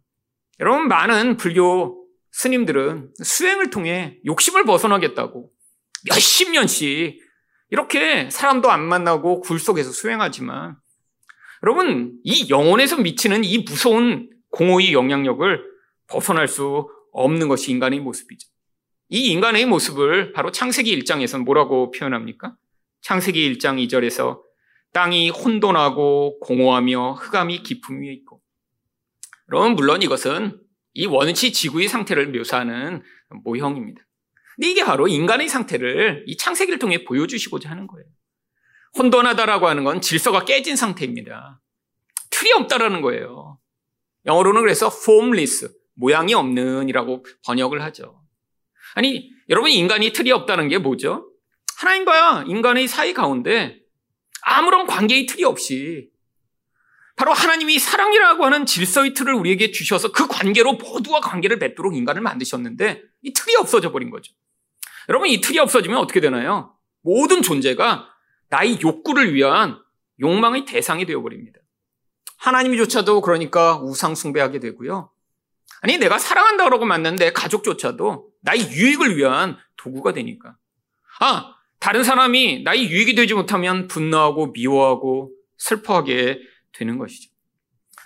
여러분, 0.59 0.87
많은 0.87 1.37
불교 1.37 2.02
스님들은 2.33 3.11
수행을 3.23 3.69
통해 3.69 4.19
욕심을 4.25 4.65
벗어나겠다고 4.65 5.51
몇십 6.09 6.51
년씩 6.51 7.21
이렇게 7.69 8.29
사람도 8.29 8.71
안 8.71 8.81
만나고 8.81 9.41
굴 9.41 9.59
속에서 9.59 9.91
수행하지만 9.91 10.75
여러분 11.63 12.19
이 12.23 12.49
영혼에서 12.49 12.97
미치는 12.97 13.43
이 13.43 13.59
무서운 13.59 14.29
공허의 14.49 14.93
영향력을 14.93 15.63
벗어날 16.07 16.47
수 16.47 16.89
없는 17.13 17.47
것이 17.47 17.71
인간의 17.71 17.99
모습이죠. 17.99 18.49
이 19.09 19.27
인간의 19.27 19.65
모습을 19.67 20.33
바로 20.33 20.51
창세기 20.51 20.99
1장에서 20.99 21.43
뭐라고 21.43 21.91
표현합니까? 21.91 22.55
창세기 23.01 23.57
1장 23.57 23.85
2절에서 23.87 24.41
땅이 24.91 25.29
혼돈하고 25.29 26.39
공허하며 26.39 27.13
흑암이 27.13 27.63
깊음 27.63 28.01
위에 28.01 28.11
있고 28.13 28.41
여러분 29.51 29.75
물론 29.75 30.01
이것은 30.01 30.62
이 30.93 31.05
원시 31.05 31.51
지구의 31.51 31.87
상태를 31.87 32.27
묘사하는 32.31 33.01
모형입니다. 33.43 34.01
근데 34.55 34.69
이게 34.69 34.83
바로 34.83 35.07
인간의 35.07 35.49
상태를 35.49 36.25
이 36.27 36.37
창세기를 36.37 36.79
통해 36.79 37.03
보여주시고자 37.03 37.69
하는 37.69 37.87
거예요. 37.87 38.05
혼돈하다라고 38.97 39.67
하는 39.67 39.83
건 39.83 40.01
질서가 40.01 40.45
깨진 40.45 40.75
상태입니다. 40.75 41.59
틀이 42.29 42.51
없다라는 42.53 43.01
거예요. 43.01 43.59
영어로는 44.25 44.61
그래서 44.61 44.87
formless, 44.87 45.73
모양이 45.95 46.33
없는이라고 46.33 47.25
번역을 47.45 47.81
하죠. 47.83 48.21
아니, 48.93 49.31
여러분 49.49 49.71
인간이 49.71 50.11
틀이 50.11 50.31
없다는 50.31 50.67
게 50.67 50.77
뭐죠? 50.77 51.29
하나님과 51.79 52.45
인간의 52.47 52.87
사이 52.87 53.13
가운데 53.13 53.79
아무런 54.43 54.85
관계의 54.85 55.25
틀이 55.25 55.43
없이 55.43 56.09
바로 57.15 57.31
하나님이 57.31 57.77
사랑이라고 57.77 58.45
하는 58.45 58.65
질서의 58.65 59.13
틀을 59.13 59.33
우리에게 59.33 59.71
주셔서 59.71 60.11
그 60.11 60.27
관계로 60.27 60.73
모두와 60.73 61.19
관계를 61.19 61.57
맺도록 61.57 61.95
인간을 61.95 62.21
만드셨는데 62.21 63.03
이 63.21 63.33
틀이 63.33 63.55
없어져 63.55 63.91
버린 63.91 64.09
거죠. 64.09 64.33
여러분 65.09 65.29
이 65.29 65.39
틀이 65.39 65.59
없어지면 65.59 65.97
어떻게 65.97 66.19
되나요? 66.19 66.75
모든 67.01 67.41
존재가 67.41 68.09
나의 68.49 68.79
욕구를 68.81 69.33
위한 69.33 69.77
욕망의 70.19 70.65
대상이 70.65 71.05
되어버립니다. 71.05 71.59
하나님조차도 72.37 73.21
그러니까 73.21 73.79
우상 73.81 74.15
숭배하게 74.15 74.59
되고요. 74.59 75.11
아니 75.81 75.97
내가 75.97 76.17
사랑한다 76.17 76.63
그러고 76.65 76.85
만났는데 76.85 77.33
가족조차도 77.33 78.29
나의 78.41 78.71
유익을 78.71 79.17
위한 79.17 79.57
도구가 79.77 80.13
되니까. 80.13 80.55
아 81.19 81.55
다른 81.79 82.03
사람이 82.03 82.63
나의 82.63 82.89
유익이 82.89 83.15
되지 83.15 83.33
못하면 83.33 83.87
분노하고 83.87 84.47
미워하고 84.53 85.31
슬퍼하게 85.57 86.39
되는 86.73 86.97
것이죠. 86.97 87.31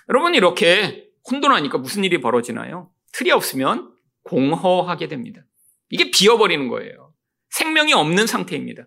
여러분 0.08 0.34
이렇게 0.34 1.08
혼돈하니까 1.30 1.78
무슨 1.78 2.04
일이 2.04 2.20
벌어지나요? 2.20 2.90
틀이 3.12 3.30
없으면 3.30 3.92
공허하게 4.22 5.08
됩니다. 5.08 5.42
이게 5.90 6.10
비어버리는 6.10 6.68
거예요. 6.68 7.12
생명이 7.50 7.92
없는 7.92 8.26
상태입니다. 8.26 8.86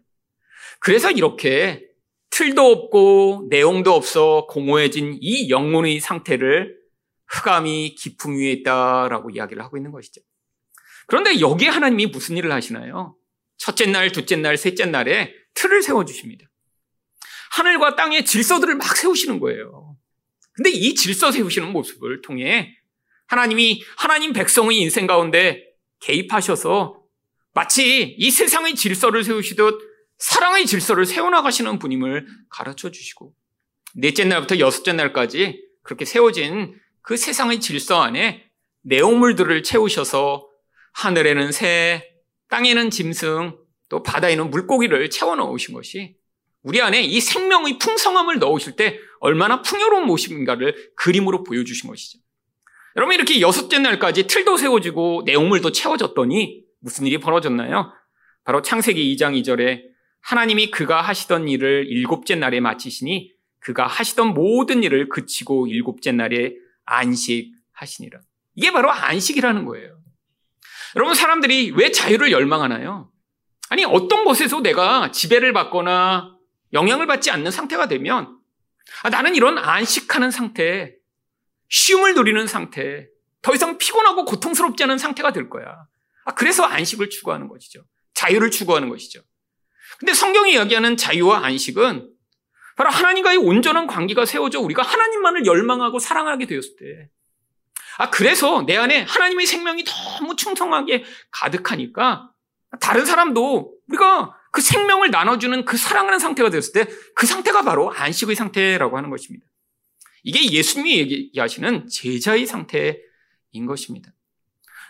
그래서 0.79 1.11
이렇게 1.11 1.87
틀도 2.31 2.65
없고 2.65 3.47
내용도 3.49 3.93
없어 3.93 4.47
공허해진 4.47 5.17
이 5.19 5.49
영혼의 5.49 5.99
상태를 5.99 6.79
흑암이 7.27 7.95
깊음 7.95 8.37
위에 8.37 8.51
있다라고 8.51 9.29
이야기를 9.29 9.63
하고 9.63 9.77
있는 9.77 9.91
것이죠. 9.91 10.21
그런데 11.07 11.39
여기에 11.39 11.69
하나님이 11.69 12.07
무슨 12.07 12.37
일을 12.37 12.51
하시나요? 12.51 13.15
첫째 13.57 13.85
날, 13.85 14.11
둘째 14.11 14.37
날, 14.37 14.57
셋째 14.57 14.85
날에 14.85 15.33
틀을 15.53 15.81
세워주십니다. 15.81 16.50
하늘과 17.51 17.95
땅의 17.95 18.25
질서들을 18.25 18.75
막 18.75 18.95
세우시는 18.95 19.39
거예요. 19.39 19.97
근데 20.53 20.69
이 20.69 20.95
질서 20.95 21.31
세우시는 21.31 21.71
모습을 21.71 22.21
통해 22.21 22.75
하나님이 23.27 23.83
하나님 23.97 24.33
백성의 24.33 24.77
인생 24.77 25.07
가운데 25.07 25.63
개입하셔서 25.99 27.01
마치 27.53 28.15
이 28.17 28.31
세상의 28.31 28.75
질서를 28.75 29.23
세우시듯 29.23 29.79
사랑의 30.17 30.65
질서를 30.65 31.05
세워나가시는 31.05 31.79
분임을 31.79 32.27
가르쳐 32.49 32.91
주시고 32.91 33.33
넷째 33.95 34.23
날부터 34.23 34.59
여섯째 34.59 34.93
날까지 34.93 35.61
그렇게 35.83 36.05
세워진 36.05 36.79
그 37.01 37.17
세상의 37.17 37.59
질서 37.59 38.01
안에 38.01 38.49
내용물들을 38.83 39.63
채우셔서 39.63 40.47
하늘에는 40.93 41.51
새, 41.51 42.13
땅에는 42.49 42.89
짐승, 42.89 43.57
또 43.89 44.03
바다에는 44.03 44.49
물고기를 44.49 45.09
채워 45.09 45.35
넣으신 45.35 45.73
것이 45.73 46.15
우리 46.63 46.81
안에 46.81 47.01
이 47.01 47.19
생명의 47.19 47.79
풍성함을 47.79 48.39
넣으실 48.39 48.75
때 48.75 48.99
얼마나 49.19 49.61
풍요로운 49.61 50.05
모습인가를 50.05 50.91
그림으로 50.95 51.43
보여주신 51.43 51.89
것이죠. 51.89 52.19
여러분 52.95 53.15
이렇게 53.15 53.41
여섯째 53.41 53.79
날까지 53.79 54.27
틀도 54.27 54.57
세워지고 54.57 55.23
내용물도 55.25 55.71
채워졌더니 55.71 56.63
무슨 56.79 57.07
일이 57.07 57.19
벌어졌나요? 57.19 57.91
바로 58.43 58.61
창세기 58.61 59.15
2장 59.15 59.39
2절에 59.41 59.83
하나님이 60.21 60.71
그가 60.71 61.01
하시던 61.01 61.47
일을 61.47 61.85
일곱째 61.87 62.35
날에 62.35 62.59
마치시니 62.59 63.31
그가 63.59 63.87
하시던 63.87 64.33
모든 64.33 64.83
일을 64.83 65.09
그치고 65.09 65.67
일곱째 65.67 66.11
날에 66.11 66.53
안식하시니라. 66.85 68.19
이게 68.55 68.71
바로 68.71 68.91
안식이라는 68.91 69.65
거예요. 69.65 69.97
여러분 70.95 71.15
사람들이 71.15 71.71
왜 71.71 71.91
자유를 71.91 72.31
열망하나요? 72.31 73.09
아니 73.69 73.85
어떤 73.85 74.25
곳에서 74.25 74.59
내가 74.61 75.11
지배를 75.11 75.53
받거나 75.53 76.30
영향을 76.73 77.07
받지 77.07 77.31
않는 77.31 77.51
상태가 77.51 77.87
되면 77.87 78.37
아, 79.03 79.09
나는 79.09 79.35
이런 79.35 79.57
안식하는 79.57 80.31
상태, 80.31 80.95
쉼을 81.69 82.13
누리는 82.13 82.45
상태, 82.47 83.07
더 83.41 83.53
이상 83.53 83.77
피곤하고 83.77 84.25
고통스럽지 84.25 84.83
않은 84.83 84.97
상태가 84.97 85.31
될 85.31 85.49
거야. 85.49 85.87
아, 86.25 86.33
그래서 86.35 86.63
안식을 86.63 87.09
추구하는 87.09 87.47
것이죠. 87.47 87.83
자유를 88.13 88.51
추구하는 88.51 88.89
것이죠. 88.89 89.21
근데 89.99 90.13
성경이 90.13 90.53
이야기하는 90.53 90.97
자유와 90.97 91.45
안식은 91.45 92.09
바로 92.75 92.89
하나님과의 92.89 93.37
온전한 93.37 93.87
관계가 93.87 94.25
세워져 94.25 94.59
우리가 94.59 94.81
하나님만을 94.81 95.45
열망하고 95.45 95.99
사랑하게 95.99 96.45
되었을 96.47 96.75
때. 96.79 97.09
아, 97.97 98.09
그래서 98.09 98.63
내 98.65 98.77
안에 98.77 99.01
하나님의 99.01 99.45
생명이 99.45 99.83
너무 99.83 100.35
충성하게 100.35 101.03
가득하니까 101.31 102.31
다른 102.79 103.05
사람도 103.05 103.75
우리가 103.87 104.35
그 104.51 104.61
생명을 104.61 105.11
나눠주는 105.11 105.65
그 105.65 105.77
사랑하는 105.77 106.19
상태가 106.19 106.49
되었을 106.49 106.73
때 106.73 106.85
그 107.15 107.25
상태가 107.25 107.61
바로 107.61 107.91
안식의 107.91 108.35
상태라고 108.35 108.97
하는 108.97 109.09
것입니다. 109.09 109.45
이게 110.23 110.51
예수님이 110.51 110.97
얘기하시는 110.97 111.87
제자의 111.87 112.45
상태인 112.45 112.97
것입니다. 113.67 114.11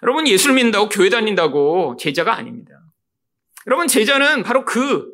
여러분 0.03 0.27
예수를 0.27 0.56
믿는다고 0.56 0.89
교회 0.89 1.10
다닌다고 1.10 1.96
제자가 2.00 2.36
아닙니다. 2.36 2.74
여러분 3.68 3.88
제자는 3.88 4.44
바로 4.44 4.65
그 4.65 5.12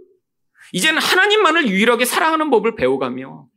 이제는 0.74 1.02
하나님만을 1.02 1.68
유일하게 1.70 2.06
사랑하는 2.06 2.50
법을 2.50 2.76
배워가며 2.76 3.48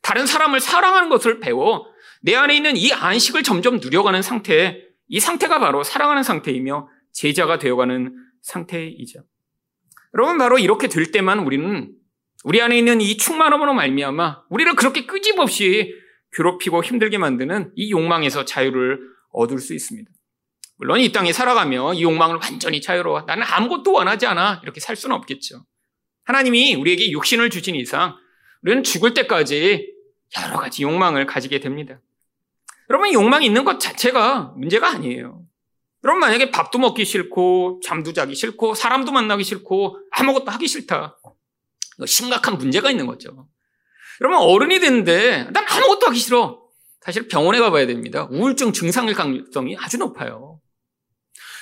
다른 0.00 0.26
사람을 0.26 0.60
사랑하는 0.60 1.08
것을 1.08 1.40
배워 1.40 1.86
내 2.20 2.34
안에 2.34 2.56
있는 2.56 2.76
이 2.76 2.92
안식을 2.92 3.42
점점 3.42 3.78
누려가는 3.78 4.22
상태, 4.22 4.82
이 5.08 5.20
상태가 5.20 5.58
바로 5.58 5.82
사랑하는 5.82 6.22
상태이며 6.22 6.88
제자가 7.12 7.58
되어가는 7.58 8.14
상태이죠. 8.42 9.24
여러분 10.14 10.38
바로 10.38 10.58
이렇게 10.58 10.88
될 10.88 11.10
때만 11.10 11.40
우리는 11.40 11.92
우리 12.44 12.60
안에 12.60 12.76
있는 12.76 13.00
이 13.00 13.16
충만함으로 13.16 13.72
말미암아 13.74 14.44
우리를 14.50 14.74
그렇게 14.74 15.06
끄집없이 15.06 15.94
괴롭히고 16.32 16.82
힘들게 16.82 17.18
만드는 17.18 17.72
이 17.76 17.90
욕망에서 17.90 18.44
자유를 18.44 19.00
얻을 19.32 19.58
수 19.58 19.74
있습니다. 19.74 20.10
물론 20.76 20.98
이 21.00 21.12
땅에 21.12 21.32
살아가며 21.32 21.94
이 21.94 22.02
욕망을 22.02 22.36
완전히 22.42 22.80
자유로워 22.80 23.22
나는 23.22 23.44
아무것도 23.44 23.92
원하지 23.92 24.26
않아 24.26 24.60
이렇게 24.64 24.80
살 24.80 24.96
수는 24.96 25.14
없겠죠. 25.16 25.64
하나님이 26.24 26.74
우리에게 26.74 27.10
육신을 27.10 27.50
주신 27.50 27.76
이상 27.76 28.16
우리는 28.62 28.82
죽을 28.82 29.14
때까지 29.14 29.92
여러 30.40 30.58
가지 30.58 30.82
욕망을 30.82 31.26
가지게 31.26 31.60
됩니다. 31.60 32.00
여러분 32.90 33.12
욕망이 33.12 33.46
있는 33.46 33.64
것 33.64 33.78
자체가 33.78 34.54
문제가 34.56 34.88
아니에요. 34.88 35.41
여러분 36.04 36.20
만약에 36.20 36.50
밥도 36.50 36.78
먹기 36.78 37.04
싫고 37.04 37.80
잠도 37.84 38.12
자기 38.12 38.34
싫고 38.34 38.74
사람도 38.74 39.12
만나기 39.12 39.44
싫고 39.44 39.98
아무것도 40.10 40.50
하기 40.50 40.66
싫다. 40.66 41.18
심각한 42.06 42.58
문제가 42.58 42.90
있는 42.90 43.06
거죠. 43.06 43.48
여러분 44.20 44.40
어른이 44.40 44.80
됐는데 44.80 45.50
난 45.52 45.64
아무것도 45.68 46.06
하기 46.08 46.18
싫어. 46.18 46.62
사실 47.00 47.28
병원에 47.28 47.58
가봐야 47.58 47.86
됩니다. 47.86 48.28
우울증 48.30 48.72
증상일 48.72 49.14
가능성이 49.14 49.76
아주 49.76 49.98
높아요. 49.98 50.60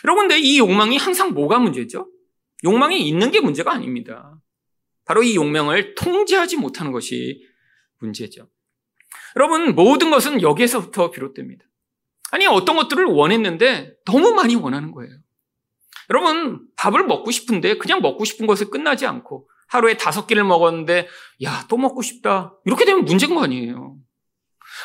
여러분 0.05 0.29
근데 0.29 0.39
이 0.39 0.59
욕망이 0.59 0.97
항상 0.97 1.33
뭐가 1.33 1.59
문제죠? 1.59 2.09
욕망이 2.65 3.07
있는 3.07 3.31
게 3.31 3.41
문제가 3.41 3.73
아닙니다. 3.73 4.39
바로 5.05 5.23
이 5.23 5.35
욕망을 5.35 5.95
통제하지 5.95 6.57
못하는 6.57 6.93
것이 6.93 7.43
문제죠. 7.99 8.49
여러분 9.37 9.75
모든 9.75 10.11
것은 10.11 10.43
여기에서부터 10.43 11.11
비롯됩니다. 11.11 11.65
아니, 12.33 12.47
어떤 12.47 12.77
것들을 12.77 13.05
원했는데 13.05 13.93
너무 14.05 14.33
많이 14.33 14.55
원하는 14.55 14.93
거예요. 14.93 15.13
여러분, 16.11 16.61
밥을 16.77 17.05
먹고 17.05 17.31
싶은데 17.31 17.79
그냥 17.79 18.01
먹고 18.01 18.25
싶은 18.25 18.47
것에 18.47 18.67
끝나지 18.67 19.07
않고 19.07 19.49
하루에 19.69 19.97
다섯 19.97 20.27
끼를 20.27 20.45
먹었는데, 20.45 21.09
야, 21.45 21.65
또 21.69 21.77
먹고 21.77 22.03
싶다. 22.03 22.55
이렇게 22.65 22.85
되면 22.85 23.05
문제인 23.05 23.35
거 23.35 23.43
아니에요. 23.43 23.97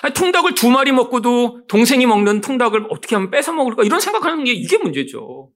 아니, 0.02 0.14
통닭을 0.14 0.54
두 0.54 0.70
마리 0.70 0.92
먹고도 0.92 1.68
동생이 1.68 2.06
먹는 2.06 2.42
통닭을 2.42 2.88
어떻게 2.90 3.16
하면 3.16 3.32
뺏어 3.32 3.54
먹을까? 3.54 3.84
이런 3.84 4.00
생각하는 4.00 4.44
게 4.44 4.52
이게 4.52 4.78
문제죠. 4.78 5.52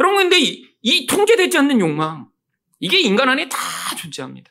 여러분, 0.00 0.22
근데 0.22 0.38
이, 0.38 0.64
이 0.82 1.06
통제되지 1.06 1.58
않는 1.58 1.80
욕망, 1.80 2.28
이게 2.78 3.00
인간 3.00 3.28
안에 3.28 3.48
다 3.48 3.58
존재합니다. 3.96 4.50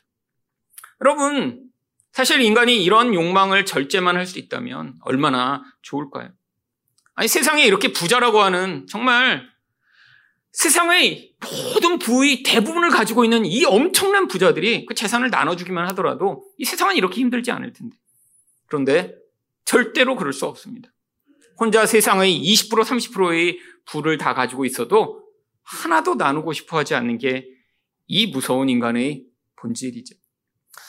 여러분, 1.00 1.71
사실 2.12 2.40
인간이 2.40 2.82
이런 2.82 3.14
욕망을 3.14 3.64
절제만 3.64 4.16
할 4.16 4.26
수 4.26 4.38
있다면 4.38 4.96
얼마나 5.02 5.62
좋을까요? 5.82 6.30
아니, 7.14 7.28
세상에 7.28 7.64
이렇게 7.64 7.92
부자라고 7.92 8.40
하는 8.40 8.86
정말 8.86 9.42
세상의 10.52 11.34
모든 11.40 11.98
부의 11.98 12.42
대부분을 12.42 12.90
가지고 12.90 13.24
있는 13.24 13.46
이 13.46 13.64
엄청난 13.64 14.28
부자들이 14.28 14.84
그 14.86 14.94
재산을 14.94 15.30
나눠주기만 15.30 15.88
하더라도 15.88 16.44
이 16.58 16.64
세상은 16.64 16.96
이렇게 16.96 17.20
힘들지 17.20 17.50
않을 17.50 17.72
텐데. 17.72 17.96
그런데 18.66 19.14
절대로 19.64 20.16
그럴 20.16 20.32
수 20.32 20.46
없습니다. 20.46 20.90
혼자 21.58 21.86
세상의 21.86 22.42
20% 22.42 22.84
30%의 22.84 23.58
부를 23.86 24.18
다 24.18 24.34
가지고 24.34 24.64
있어도 24.64 25.22
하나도 25.62 26.16
나누고 26.16 26.52
싶어 26.52 26.76
하지 26.78 26.94
않는 26.94 27.18
게 27.18 27.52
이 28.14 28.26
무서운 28.26 28.68
인간의 28.68 29.24
본질이죠. 29.56 30.14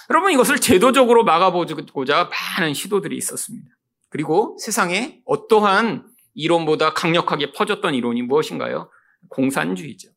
여러분 0.09 0.31
이것을 0.31 0.59
제도적으로 0.59 1.23
막아보고자 1.23 2.29
많은 2.57 2.73
시도들이 2.73 3.15
있었습니다. 3.17 3.69
그리고 4.09 4.57
세상에 4.59 5.21
어떠한 5.25 6.07
이론보다 6.35 6.93
강력하게 6.93 7.51
퍼졌던 7.53 7.93
이론이 7.95 8.23
무엇인가요? 8.23 8.91
공산주의죠. 9.29 10.09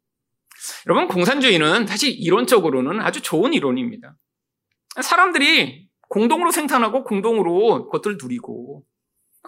여러분 0.87 1.09
공산주의는 1.09 1.87
사실 1.87 2.11
이론적으로는 2.11 3.01
아주 3.01 3.21
좋은 3.23 3.53
이론입니다. 3.55 4.17
사람들이 5.01 5.89
공동으로 6.09 6.51
생산하고 6.51 7.05
공동으로 7.05 7.87
그것들 7.87 8.19
누리고 8.21 8.85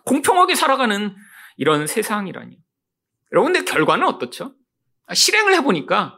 공평하게 0.05 0.55
살아가는 0.55 1.15
이런 1.57 1.87
세상이라니. 1.87 2.59
여러분 3.33 3.53
근데 3.53 3.71
결과는 3.71 4.07
어떻죠? 4.07 4.55
실행을 5.13 5.55
해보니까 5.57 6.18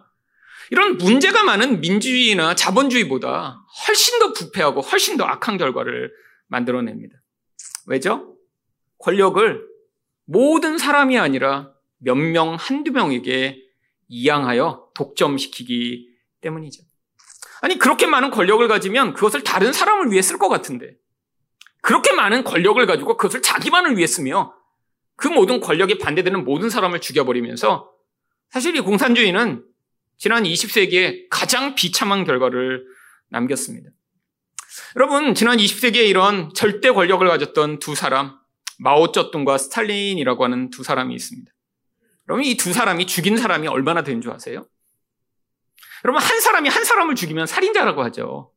이런 0.71 0.99
문제가 0.99 1.43
많은 1.43 1.81
민주주의나 1.81 2.55
자본주의보다 2.55 3.65
훨씬 3.87 4.19
더 4.21 4.33
부패하고 4.33 4.81
훨씬 4.81 5.17
더 5.17 5.25
악한 5.25 5.59
결과를 5.59 6.13
만들어냅니다. 6.47 7.17
왜죠? 7.87 8.37
권력을 8.99 9.67
모든 10.27 10.79
사람이 10.79 11.19
아니라 11.19 11.73
몇 11.99 12.15
명, 12.15 12.55
한두 12.55 12.93
명에게 12.93 13.61
이양하여 14.09 14.91
독점시키기 14.95 16.09
때문이죠. 16.41 16.83
아니, 17.63 17.79
그렇게 17.79 18.07
많은 18.07 18.31
권력을 18.31 18.67
가지면 18.69 19.13
그것을 19.15 19.43
다른 19.45 19.73
사람을 19.73 20.11
위해 20.11 20.23
쓸 20.23 20.39
것 20.39 20.49
같은데, 20.49 20.97
그렇게 21.83 22.13
많은 22.13 22.45
권력을 22.45 22.85
가지고 22.87 23.17
그것을 23.17 23.43
자기만을 23.43 23.97
위해 23.97 24.07
쓰며 24.07 24.55
그 25.17 25.29
모든 25.29 25.61
권력에 25.61 25.99
반대되는 25.99 26.45
모든 26.45 26.71
사람을 26.71 27.01
죽여버리면서 27.01 27.91
사실 28.51 28.77
이 28.77 28.81
공산주의는 28.81 29.65
지난 30.21 30.43
20세기에 30.43 31.29
가장 31.31 31.75
비참한 31.75 32.25
결과를 32.25 32.85
남겼습니다. 33.31 33.89
여러분, 34.97 35.35
지난 35.35 35.57
20세기에 35.57 36.07
이런 36.07 36.53
절대 36.55 36.91
권력을 36.91 37.27
가졌던 37.27 37.79
두 37.79 37.95
사람, 37.95 38.39
마오쩌둥과 38.81 39.57
스탈린이라고 39.57 40.45
하는 40.45 40.69
두 40.69 40.83
사람이 40.85 41.15
있습니다. 41.15 41.51
여러분, 42.29 42.45
이 42.45 42.55
두 42.55 42.75
사람이 42.75 43.07
죽인 43.07 43.39
사람이 43.39 43.67
얼마나 43.69 44.03
되는 44.03 44.21
줄 44.21 44.31
아세요? 44.33 44.69
여러분, 46.05 46.23
한 46.23 46.39
사람이 46.39 46.69
한 46.69 46.85
사람을 46.85 47.15
죽이면 47.15 47.47
살인자라고 47.47 48.05
하죠. 48.05 48.53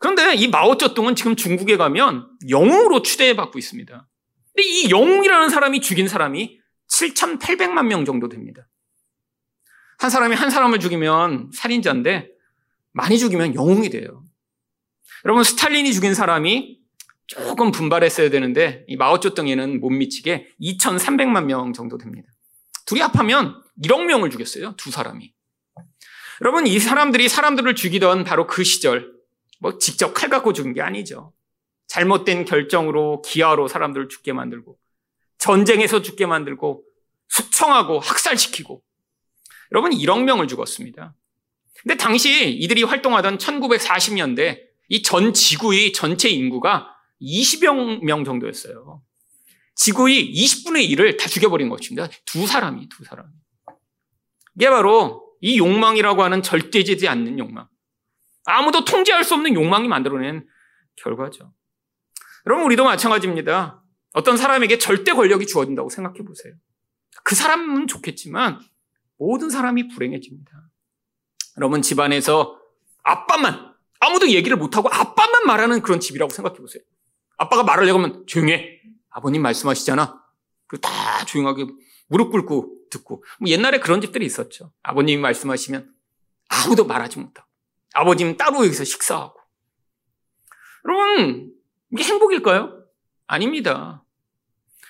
그런데 0.00 0.34
이 0.34 0.48
마오쩌둥은 0.48 1.14
지금 1.14 1.36
중국에 1.36 1.76
가면 1.76 2.28
영웅으로 2.48 3.02
추대받고 3.02 3.56
있습니다. 3.56 4.08
근데 4.52 4.68
이 4.68 4.90
영웅이라는 4.90 5.48
사람이 5.48 5.80
죽인 5.80 6.08
사람이 6.08 6.58
7,800만 6.88 7.86
명 7.86 8.04
정도 8.04 8.28
됩니다. 8.28 8.66
한 10.02 10.10
사람이 10.10 10.34
한 10.34 10.50
사람을 10.50 10.80
죽이면 10.80 11.52
살인자인데 11.54 12.28
많이 12.90 13.20
죽이면 13.20 13.54
영웅이 13.54 13.88
돼요. 13.88 14.24
여러분 15.24 15.44
스탈린이 15.44 15.94
죽인 15.94 16.12
사람이 16.12 16.80
조금 17.28 17.70
분발했어야 17.70 18.28
되는데 18.28 18.84
이 18.88 18.96
마오쩌둥이는 18.96 19.78
못 19.78 19.90
미치게 19.90 20.48
2,300만 20.60 21.44
명 21.44 21.72
정도 21.72 21.98
됩니다. 21.98 22.28
둘이 22.84 23.00
합하면 23.00 23.62
1억 23.80 24.04
명을 24.06 24.30
죽였어요. 24.30 24.74
두 24.76 24.90
사람이. 24.90 25.32
여러분 26.40 26.66
이 26.66 26.80
사람들이 26.80 27.28
사람들을 27.28 27.72
죽이던 27.76 28.24
바로 28.24 28.48
그 28.48 28.64
시절 28.64 29.12
뭐 29.60 29.78
직접 29.78 30.14
칼 30.14 30.28
갖고 30.28 30.52
죽은 30.52 30.72
게 30.72 30.82
아니죠. 30.82 31.32
잘못된 31.86 32.44
결정으로 32.44 33.22
기아로 33.22 33.68
사람들을 33.68 34.08
죽게 34.08 34.32
만들고 34.32 34.76
전쟁에서 35.38 36.02
죽게 36.02 36.26
만들고 36.26 36.82
숙청하고 37.28 38.00
학살시키고 38.00 38.82
여러분 39.72 39.90
1억 39.90 40.24
명을 40.24 40.48
죽었습니다. 40.48 41.14
근데 41.82 41.96
당시 41.96 42.50
이들이 42.50 42.82
활동하던 42.84 43.38
1940년대 43.38 44.60
이 44.88 45.02
전 45.02 45.32
지구의 45.32 45.92
전체 45.92 46.28
인구가 46.28 46.88
20여 47.20 48.04
명 48.04 48.24
정도였어요. 48.24 49.02
지구의 49.74 50.32
20분의 50.34 50.90
1을 50.90 51.18
다 51.18 51.28
죽여버린 51.28 51.70
것입니다. 51.70 52.08
두 52.26 52.46
사람이, 52.46 52.88
두 52.90 53.04
사람이. 53.04 53.30
이게 54.56 54.68
바로 54.68 55.26
이 55.40 55.56
욕망이라고 55.58 56.22
하는 56.22 56.42
절대지지 56.42 57.08
않는 57.08 57.38
욕망. 57.38 57.68
아무도 58.44 58.84
통제할 58.84 59.24
수 59.24 59.34
없는 59.34 59.54
욕망이 59.54 59.88
만들어낸 59.88 60.46
결과죠. 60.96 61.54
여러분, 62.46 62.66
우리도 62.66 62.84
마찬가지입니다. 62.84 63.82
어떤 64.12 64.36
사람에게 64.36 64.76
절대 64.78 65.12
권력이 65.12 65.46
주어진다고 65.46 65.88
생각해 65.88 66.18
보세요. 66.22 66.52
그 67.24 67.34
사람은 67.34 67.86
좋겠지만 67.86 68.60
모든 69.22 69.50
사람이 69.50 69.88
불행해집니다. 69.88 70.50
여러분, 71.56 71.80
집안에서 71.80 72.58
아빠만, 73.04 73.72
아무도 74.00 74.28
얘기를 74.30 74.56
못하고 74.56 74.88
아빠만 74.88 75.46
말하는 75.46 75.80
그런 75.80 76.00
집이라고 76.00 76.32
생각해 76.32 76.58
보세요. 76.58 76.82
아빠가 77.36 77.62
말하려고 77.62 78.00
하면 78.00 78.26
조용해. 78.26 78.80
아버님 79.10 79.42
말씀하시잖아. 79.42 80.20
그다 80.66 81.24
조용하게 81.26 81.66
무릎 82.08 82.32
꿇고 82.32 82.88
듣고. 82.90 83.22
뭐 83.38 83.48
옛날에 83.48 83.78
그런 83.78 84.00
집들이 84.00 84.26
있었죠. 84.26 84.72
아버님이 84.82 85.22
말씀하시면 85.22 85.94
아무도 86.48 86.84
말하지 86.84 87.20
못하고. 87.20 87.48
아버님 87.94 88.36
따로 88.36 88.64
여기서 88.64 88.82
식사하고. 88.82 89.38
여러분, 90.84 91.52
이게 91.92 92.02
행복일까요? 92.02 92.84
아닙니다. 93.28 94.04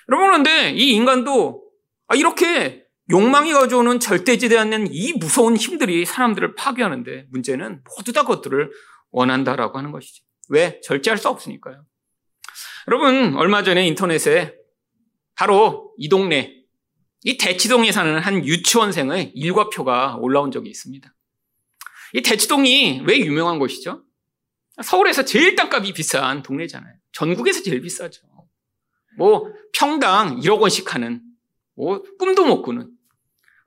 여러분, 0.09 0.27
그런데 0.27 0.71
이 0.71 0.91
인간도 0.93 1.63
아, 2.07 2.15
이렇게 2.15 2.82
욕망이 3.09 3.51
가져오는 3.51 3.99
절대지대 3.99 4.57
않는 4.57 4.87
이 4.91 5.13
무서운 5.13 5.57
힘들이 5.57 6.05
사람들을 6.05 6.55
파괴하는데 6.55 7.27
문제는 7.29 7.81
모두 7.95 8.13
다 8.13 8.21
그것들을 8.21 8.71
원한다라고 9.11 9.77
하는 9.77 9.91
것이죠. 9.91 10.23
왜? 10.49 10.79
절제할 10.81 11.17
수 11.17 11.29
없으니까요. 11.29 11.85
여러분, 12.87 13.35
얼마 13.35 13.63
전에 13.63 13.85
인터넷에 13.87 14.55
바로 15.35 15.93
이 15.97 16.09
동네, 16.09 16.63
이 17.23 17.37
대치동에 17.37 17.91
사는 17.91 18.19
한 18.19 18.45
유치원생의 18.45 19.31
일과표가 19.35 20.17
올라온 20.17 20.51
적이 20.51 20.69
있습니다. 20.69 21.13
이 22.13 22.21
대치동이 22.21 23.03
왜 23.05 23.19
유명한 23.19 23.59
곳이죠? 23.59 24.03
서울에서 24.81 25.23
제일 25.25 25.55
땅값이 25.55 25.93
비싼 25.93 26.43
동네잖아요. 26.43 26.93
전국에서 27.11 27.63
제일 27.63 27.81
비싸죠. 27.81 28.21
뭐, 29.17 29.51
평당 29.73 30.39
1억 30.39 30.59
원씩 30.59 30.93
하는, 30.93 31.21
뭐, 31.75 32.03
꿈도 32.17 32.45
못 32.45 32.61
꾸는, 32.61 32.91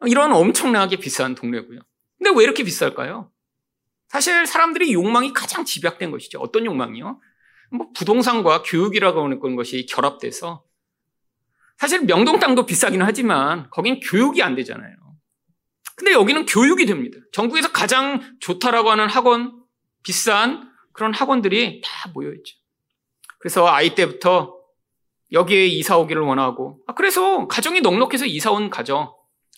이런 0.07 0.33
엄청나게 0.33 0.97
비싼 0.97 1.35
동네고요. 1.35 1.81
근데 2.19 2.31
왜 2.37 2.45
이렇게 2.45 2.62
비쌀까요? 2.64 3.31
사실 4.09 4.47
사람들이 4.47 4.92
욕망이 4.92 5.33
가장 5.33 5.64
집약된 5.64 6.11
것이죠. 6.11 6.38
어떤 6.38 6.64
욕망이요? 6.64 7.21
뭐 7.73 7.90
부동산과 7.95 8.62
교육이라고 8.62 9.25
하는 9.25 9.57
것이 9.57 9.87
결합돼서 9.87 10.64
사실 11.77 12.07
명동 12.07 12.38
땅도 12.38 12.66
비싸기는 12.66 13.05
하지만 13.05 13.69
거긴 13.71 14.01
교육이 14.01 14.42
안 14.42 14.55
되잖아요. 14.55 14.95
근데 15.97 16.12
여기는 16.12 16.47
교육이 16.47 16.87
됩니다. 16.87 17.19
전국에서 17.33 17.73
가장 17.73 18.21
좋다라고 18.40 18.90
하는 18.90 19.09
학원, 19.09 19.62
비싼 20.03 20.71
그런 20.92 21.12
학원들이 21.12 21.81
다 21.83 22.11
모여있죠. 22.14 22.57
그래서 23.38 23.66
아이 23.66 23.95
때부터 23.95 24.56
여기에 25.32 25.66
이사 25.66 25.96
오기를 25.98 26.22
원하고, 26.22 26.78
아, 26.86 26.94
그래서 26.94 27.46
가정이 27.48 27.80
넉넉해서 27.80 28.26
이사 28.26 28.52
온 28.52 28.70
가정, 28.70 29.12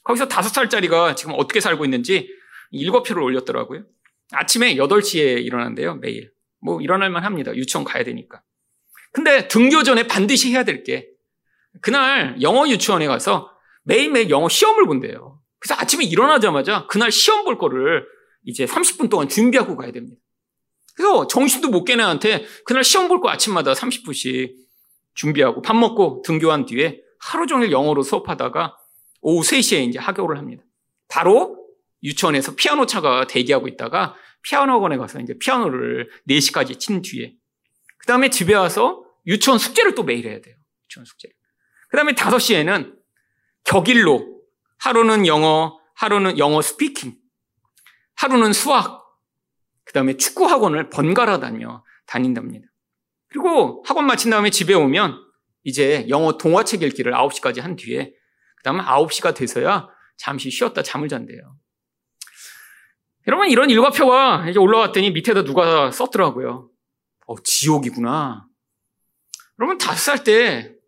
거기서 0.04 0.28
다섯 0.28 0.48
살짜리가 0.48 1.14
지금 1.14 1.34
어떻게 1.36 1.60
살고 1.60 1.84
있는지 1.84 2.28
일곱 2.70 3.02
표를 3.02 3.22
올렸더라고요. 3.22 3.84
아침에 4.32 4.76
8시에 4.76 5.44
일어난대요, 5.44 5.96
매일. 5.96 6.32
뭐 6.60 6.80
일어날만 6.80 7.24
합니다. 7.24 7.54
유치원 7.54 7.84
가야 7.84 8.04
되니까. 8.04 8.42
근데 9.12 9.48
등교 9.48 9.82
전에 9.84 10.06
반드시 10.06 10.50
해야 10.52 10.64
될 10.64 10.82
게 10.84 11.06
그날 11.80 12.40
영어 12.42 12.68
유치원에 12.68 13.06
가서 13.06 13.50
매일매일 13.84 14.30
영어 14.30 14.48
시험을 14.48 14.86
본대요. 14.86 15.40
그래서 15.60 15.80
아침에 15.80 16.04
일어나자마자 16.04 16.86
그날 16.88 17.10
시험 17.12 17.44
볼 17.44 17.58
거를 17.58 18.06
이제 18.44 18.64
30분 18.64 19.08
동안 19.10 19.28
준비하고 19.28 19.76
가야 19.76 19.92
됩니다. 19.92 20.16
그래서 20.94 21.26
정신도 21.26 21.68
못 21.68 21.84
깨는 21.84 22.04
한테 22.04 22.44
그날 22.64 22.82
시험 22.84 23.08
볼 23.08 23.20
거 23.20 23.28
아침마다 23.30 23.72
30분씩 23.72 24.52
준비하고 25.18 25.62
밥 25.62 25.74
먹고 25.74 26.22
등교한 26.24 26.64
뒤에 26.64 27.02
하루 27.18 27.46
종일 27.48 27.72
영어로 27.72 28.02
수업하다가 28.02 28.78
오후 29.20 29.42
3시에 29.42 29.88
이제 29.88 29.98
하교를 29.98 30.38
합니다. 30.38 30.62
바로 31.08 31.58
유치원에서 32.04 32.54
피아노 32.54 32.86
차가 32.86 33.26
대기하고 33.26 33.66
있다가 33.66 34.14
피아노 34.42 34.74
학원에 34.74 34.96
가서 34.96 35.18
이제 35.18 35.36
피아노를 35.36 36.08
4시까지 36.28 36.78
친 36.78 37.02
뒤에 37.02 37.34
그 37.98 38.06
다음에 38.06 38.30
집에 38.30 38.54
와서 38.54 39.04
유치원 39.26 39.58
숙제를 39.58 39.96
또 39.96 40.04
매일 40.04 40.24
해야 40.28 40.40
돼요. 40.40 40.54
유치원 40.84 41.04
숙제를. 41.04 41.34
그 41.88 41.96
다음에 41.96 42.12
5시에는 42.12 42.94
격일로 43.64 44.40
하루는 44.78 45.26
영어, 45.26 45.80
하루는 45.96 46.38
영어 46.38 46.62
speaking, 46.62 47.16
하루는 48.14 48.52
수학, 48.52 49.04
그 49.82 49.92
다음에 49.92 50.16
축구 50.16 50.46
학원을 50.46 50.90
번갈아 50.90 51.40
다녀 51.40 51.82
다닌답니다. 52.06 52.68
그리고 53.28 53.82
학원 53.86 54.06
마친 54.06 54.30
다음에 54.30 54.50
집에 54.50 54.74
오면 54.74 55.18
이제 55.64 56.06
영어 56.08 56.38
동화책 56.38 56.82
읽기를 56.82 57.12
9시까지 57.12 57.60
한 57.60 57.76
뒤에 57.76 58.12
그 58.56 58.62
다음에 58.62 58.82
9시가 58.82 59.34
돼서야 59.34 59.88
잠시 60.16 60.50
쉬었다 60.50 60.82
잠을 60.82 61.08
잔대요. 61.08 61.56
여러분 63.26 63.48
이런 63.50 63.68
일과표가 63.70 64.48
이제 64.48 64.58
올라왔더니 64.58 65.10
밑에다 65.10 65.44
누가 65.44 65.90
썼더라고요. 65.90 66.70
어, 67.26 67.34
지옥이구나. 67.42 68.46
여러분 69.60 69.78
다섯 69.78 70.16
살 70.16 70.24
때 70.24 70.78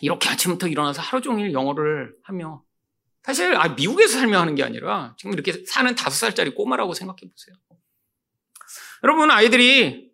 이렇게 0.00 0.28
아침부터 0.28 0.68
일어나서 0.68 1.00
하루 1.02 1.22
종일 1.22 1.52
영어를 1.52 2.14
하며 2.24 2.62
사실 3.22 3.54
아, 3.56 3.68
미국에서 3.68 4.18
살며 4.18 4.38
하는 4.38 4.54
게 4.54 4.62
아니라 4.62 5.14
지금 5.18 5.32
이렇게 5.32 5.64
사는 5.66 5.94
다섯 5.94 6.16
살짜리 6.16 6.54
꼬마라고 6.54 6.92
생각해 6.94 7.20
보세요. 7.20 7.56
여러분 9.02 9.30
아이들이 9.30 10.10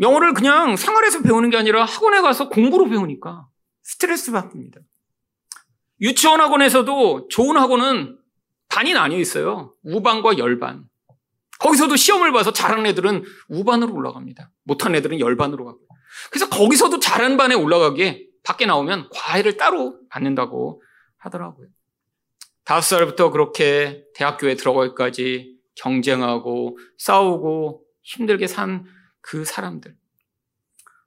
영어를 0.00 0.34
그냥 0.34 0.76
생활에서 0.76 1.22
배우는 1.22 1.50
게 1.50 1.56
아니라 1.56 1.84
학원에 1.84 2.20
가서 2.20 2.48
공부로 2.48 2.88
배우니까 2.88 3.46
스트레스 3.82 4.32
받습니다. 4.32 4.80
유치원 6.00 6.40
학원에서도 6.40 7.28
좋은 7.28 7.56
학원은 7.56 8.18
반이 8.68 8.92
나뉘어 8.94 9.18
있어요. 9.18 9.74
우반과 9.84 10.38
열반. 10.38 10.84
거기서도 11.60 11.94
시험을 11.94 12.32
봐서 12.32 12.52
잘하는 12.52 12.86
애들은 12.86 13.22
우반으로 13.48 13.94
올라갑니다. 13.94 14.50
못한 14.64 14.94
애들은 14.94 15.20
열반으로 15.20 15.64
가고. 15.64 15.78
그래서 16.30 16.48
거기서도 16.48 16.98
잘한 16.98 17.36
반에 17.36 17.54
올라가기에 17.54 18.26
밖에 18.42 18.66
나오면 18.66 19.10
과외를 19.12 19.56
따로 19.56 19.98
받는다고 20.08 20.82
하더라고요. 21.18 21.68
다섯 22.64 22.96
살부터 22.96 23.30
그렇게 23.30 24.04
대학교에 24.14 24.56
들어가기까지 24.56 25.56
경쟁하고 25.76 26.78
싸우고 26.98 27.84
힘들게 28.02 28.46
산 28.46 28.84
그 29.22 29.44
사람들. 29.44 29.96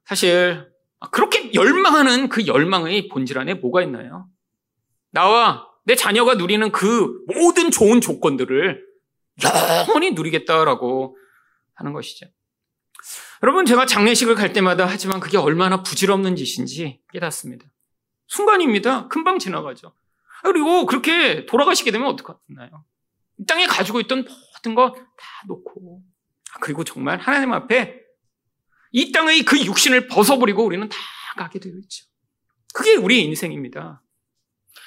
사실 0.04 0.70
그렇게 1.12 1.54
열망하는 1.54 2.28
그 2.28 2.46
열망의 2.46 3.08
본질 3.08 3.38
안에 3.38 3.54
뭐가 3.54 3.82
있나요? 3.82 4.28
나와 5.10 5.68
내 5.84 5.94
자녀가 5.94 6.34
누리는 6.34 6.72
그 6.72 7.22
모든 7.28 7.70
좋은 7.70 8.00
조건들을 8.00 8.84
영원히 9.44 10.12
누리겠다라고 10.12 11.16
하는 11.74 11.92
것이죠. 11.92 12.26
여러분, 13.42 13.66
제가 13.66 13.84
장례식을 13.86 14.34
갈 14.34 14.52
때마다 14.52 14.86
하지만 14.86 15.20
그게 15.20 15.36
얼마나 15.36 15.82
부질없는 15.82 16.36
짓인지 16.36 17.00
깨닫습니다. 17.12 17.66
순간입니다. 18.26 19.08
금방 19.08 19.38
지나가죠. 19.38 19.94
그리고 20.42 20.86
그렇게 20.86 21.44
돌아가시게 21.46 21.90
되면 21.90 22.08
어떡하나요? 22.08 22.84
이 23.38 23.44
땅에 23.46 23.66
가지고 23.66 24.00
있던 24.00 24.24
모든 24.24 24.74
거 24.74 24.92
다 24.92 25.04
놓고, 25.46 26.02
그리고 26.62 26.82
정말 26.82 27.18
하나님 27.18 27.52
앞에 27.52 28.00
이 28.92 29.12
땅의 29.12 29.42
그 29.44 29.58
육신을 29.64 30.08
벗어버리고 30.08 30.64
우리는 30.64 30.88
다 30.88 30.96
가게 31.36 31.58
되어 31.58 31.72
있죠. 31.82 32.06
그게 32.74 32.96
우리의 32.96 33.24
인생입니다. 33.24 34.02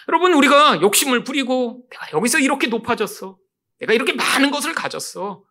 여러분, 0.08 0.34
우리가 0.34 0.82
욕심을 0.82 1.24
부리고 1.24 1.86
내가 1.92 2.12
여기서 2.14 2.40
이렇게 2.40 2.68
높아졌어. 2.68 3.38
내가 3.80 3.94
이렇게 3.94 4.14
많은 4.14 4.52
것을 4.52 4.74
가졌어. 4.74 5.44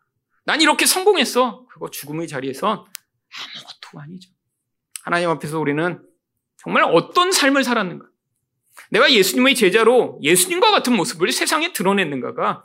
난 0.45 0.61
이렇게 0.61 0.87
성공했어. 0.87 1.67
그거 1.67 1.91
죽음의 1.91 2.29
자리에선 2.29 2.71
아무것도 2.71 4.01
아니죠. 4.01 4.31
하나님 5.03 5.31
앞에서 5.31 5.59
우리는 5.61 6.03
정말 6.57 6.85
어떤 6.85 7.33
삶을 7.33 7.65
살았는가. 7.65 8.07
내가 8.91 9.13
예수님의 9.13 9.55
제자로 9.55 10.19
예수님과 10.23 10.71
같은 10.71 10.95
모습을 10.97 11.33
세상에 11.33 11.73
드러냈는가가 11.73 12.65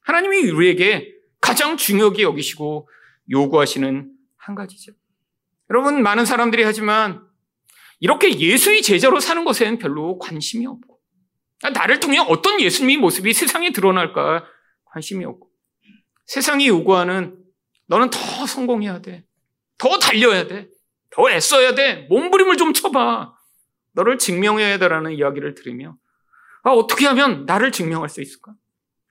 하나님이 0.00 0.50
우리에게 0.50 1.12
가장 1.40 1.76
중요하게 1.76 2.22
여기시고 2.22 2.88
요구하시는 3.30 4.12
한 4.36 4.54
가지죠. 4.54 4.92
여러분, 5.70 6.02
많은 6.02 6.24
사람들이 6.24 6.62
하지만 6.62 7.26
이렇게 8.00 8.38
예수의 8.38 8.82
제자로 8.82 9.20
사는 9.20 9.44
것에는 9.44 9.78
별로 9.78 10.18
관심이 10.18 10.66
없고, 10.66 10.98
나를 11.72 12.00
통해 12.00 12.18
어떤 12.18 12.60
예수님의 12.60 12.96
모습이 12.96 13.32
세상에 13.32 13.72
드러날까 13.72 14.44
관심이 14.86 15.24
없고, 15.24 15.48
세상이 16.26 16.68
요구하는 16.68 17.38
너는 17.86 18.10
더 18.10 18.46
성공해야 18.46 19.02
돼. 19.02 19.24
더 19.78 19.98
달려야 19.98 20.46
돼. 20.46 20.68
더 21.10 21.30
애써야 21.30 21.74
돼. 21.74 22.06
몸부림을 22.08 22.56
좀 22.56 22.72
쳐봐. 22.72 23.34
너를 23.92 24.18
증명해야 24.18 24.78
되라는 24.78 25.12
이야기를 25.12 25.54
들으며, 25.54 25.96
아, 26.62 26.70
어떻게 26.70 27.06
하면 27.06 27.44
나를 27.46 27.72
증명할 27.72 28.08
수 28.08 28.22
있을까? 28.22 28.54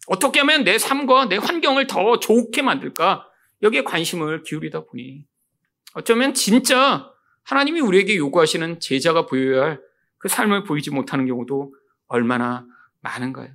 어떻게 0.08 0.40
하면 0.40 0.64
내 0.64 0.78
삶과 0.78 1.26
내 1.30 1.38
환경을 1.38 1.88
더 1.88 2.20
좋게 2.20 2.62
만들까? 2.62 3.28
여기에 3.62 3.84
관심을 3.84 4.44
기울이다 4.44 4.86
보니, 4.86 5.26
어쩌면 5.94 6.34
진짜 6.34 7.12
하나님이 7.44 7.82
우리에게 7.82 8.16
요구하시는 8.18 8.80
제자가 8.80 9.26
보여야 9.26 9.64
할 9.64 9.92
그 10.22 10.30
삶을 10.30 10.64
보이지 10.64 10.92
못하는 10.92 11.26
경우도 11.26 11.74
얼마나 12.08 12.66
많은가요? 13.02 13.50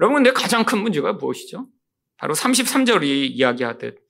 여러분, 0.00 0.16
근데 0.16 0.32
가장 0.32 0.64
큰 0.64 0.78
문제가 0.80 1.12
무엇이죠? 1.12 1.68
바로 2.16 2.34
33절이 2.34 3.30
이야기하듯 3.30 4.00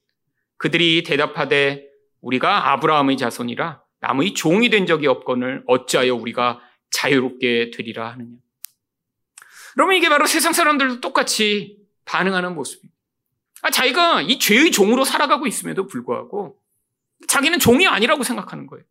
그들이 0.56 1.02
대답하되 1.02 1.86
우리가 2.22 2.72
아브라함의 2.72 3.18
자손이라 3.18 3.82
남의 4.00 4.32
종이 4.32 4.70
된 4.70 4.86
적이 4.86 5.08
없거늘 5.08 5.62
어찌하여 5.66 6.14
우리가 6.14 6.60
자유롭게 6.90 7.70
되리라 7.74 8.12
하느냐. 8.12 8.30
그러면 9.74 9.96
이게 9.96 10.08
바로 10.08 10.26
세상 10.26 10.54
사람들도 10.54 11.00
똑같이 11.00 11.76
반응하는 12.06 12.54
모습입니다. 12.54 12.96
아, 13.60 13.70
자기가 13.70 14.22
이 14.22 14.38
죄의 14.38 14.72
종으로 14.72 15.04
살아가고 15.04 15.46
있음에도 15.46 15.86
불구하고 15.86 16.58
자기는 17.26 17.58
종이 17.58 17.86
아니라고 17.86 18.22
생각하는 18.22 18.66
거예요. 18.66 18.84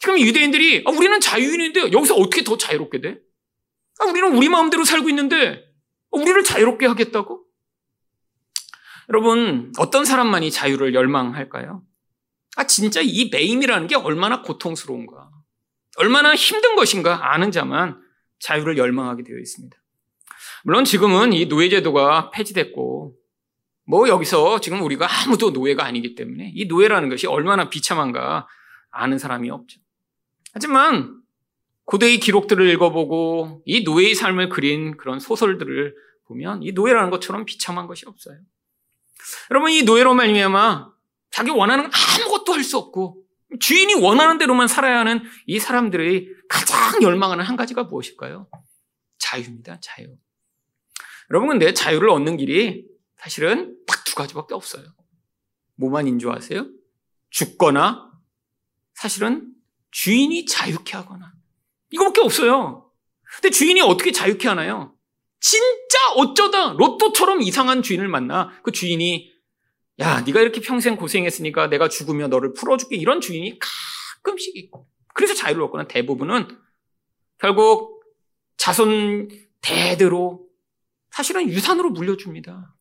지금 0.00 0.18
유대인들이 0.18 0.84
아, 0.86 0.90
우리는 0.90 1.18
자유인인데 1.20 1.92
여기서 1.92 2.16
어떻게 2.16 2.42
더 2.42 2.56
자유롭게 2.56 3.00
돼? 3.00 3.18
아, 4.00 4.04
우리는 4.06 4.34
우리 4.34 4.48
마음대로 4.48 4.84
살고 4.84 5.08
있는데 5.08 5.62
우리를 6.10 6.42
자유롭게 6.42 6.86
하겠다고? 6.86 7.44
여러분 9.08 9.72
어떤 9.78 10.04
사람만이 10.04 10.50
자유를 10.50 10.94
열망할까요? 10.94 11.82
아 12.56 12.66
진짜 12.66 13.00
이 13.02 13.30
매임이라는 13.30 13.86
게 13.86 13.94
얼마나 13.94 14.42
고통스러운가, 14.42 15.30
얼마나 15.96 16.34
힘든 16.34 16.76
것인가 16.76 17.32
아는 17.32 17.50
자만 17.50 18.00
자유를 18.40 18.76
열망하게 18.76 19.22
되어 19.24 19.38
있습니다. 19.38 19.76
물론 20.64 20.84
지금은 20.84 21.32
이 21.32 21.46
노예제도가 21.46 22.30
폐지됐고 22.30 23.16
뭐 23.84 24.08
여기서 24.08 24.60
지금 24.60 24.82
우리가 24.82 25.08
아무도 25.10 25.50
노예가 25.50 25.84
아니기 25.84 26.14
때문에 26.14 26.52
이 26.54 26.66
노예라는 26.66 27.08
것이 27.08 27.26
얼마나 27.26 27.68
비참한가 27.68 28.46
아는 28.90 29.18
사람이 29.18 29.50
없죠. 29.50 29.80
하지만 30.52 31.20
고대의 31.84 32.20
기록들을 32.20 32.68
읽어보고 32.70 33.62
이 33.64 33.82
노예의 33.82 34.14
삶을 34.14 34.48
그린 34.48 34.96
그런 34.96 35.18
소설들을 35.18 35.94
보면 36.26 36.62
이 36.62 36.72
노예라는 36.72 37.10
것처럼 37.10 37.44
비참한 37.44 37.86
것이 37.86 38.06
없어요. 38.06 38.38
여러분 39.50 39.70
이 39.70 39.82
노예로 39.82 40.14
말미암아 40.14 40.90
자기 41.30 41.50
원하는 41.50 41.84
아무것도 41.86 42.52
할 42.52 42.62
수 42.62 42.78
없고 42.78 43.22
주인이 43.60 43.94
원하는 43.94 44.38
대로만 44.38 44.68
살아야 44.68 45.00
하는 45.00 45.22
이 45.46 45.58
사람들의 45.58 46.28
가장 46.48 47.02
열망하는 47.02 47.44
한 47.44 47.56
가지가 47.56 47.84
무엇일까요? 47.84 48.48
자유입니다. 49.18 49.78
자유. 49.80 50.06
여러분 51.30 51.48
근데 51.48 51.72
자유를 51.74 52.08
얻는 52.10 52.36
길이 52.36 52.84
사실은 53.22 53.76
딱 53.86 54.02
두 54.12 54.16
가지밖에 54.16 54.52
없어요. 54.52 54.84
뭐만 55.76 56.06
인조하세요? 56.06 56.66
죽거나 57.30 58.12
사실은 58.92 59.54
주인이 59.90 60.44
자유케 60.44 60.94
하거나 60.98 61.32
이거밖에 61.90 62.20
없어요. 62.20 62.92
근데 63.36 63.48
주인이 63.48 63.80
어떻게 63.80 64.12
자유케 64.12 64.48
하나요? 64.48 64.94
진짜 65.40 66.12
어쩌다 66.16 66.74
로또처럼 66.74 67.40
이상한 67.40 67.82
주인을 67.82 68.06
만나 68.06 68.50
그 68.62 68.70
주인이 68.70 69.32
야 70.00 70.20
네가 70.20 70.42
이렇게 70.42 70.60
평생 70.60 70.96
고생했으니까 70.96 71.68
내가 71.68 71.88
죽으면 71.88 72.28
너를 72.28 72.52
풀어줄게 72.52 72.96
이런 72.96 73.22
주인이 73.22 73.58
가끔씩 73.58 74.54
있고 74.58 74.90
그래서 75.14 75.32
자유를 75.32 75.62
얻거나 75.62 75.88
대부분은 75.88 76.48
결국 77.38 78.04
자손 78.58 79.30
대대로 79.62 80.46
사실은 81.10 81.48
유산으로 81.48 81.90
물려줍니다. 81.92 82.76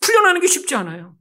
풀려나는 0.00 0.40
게 0.40 0.46
쉽지 0.46 0.74
않아요. 0.74 1.16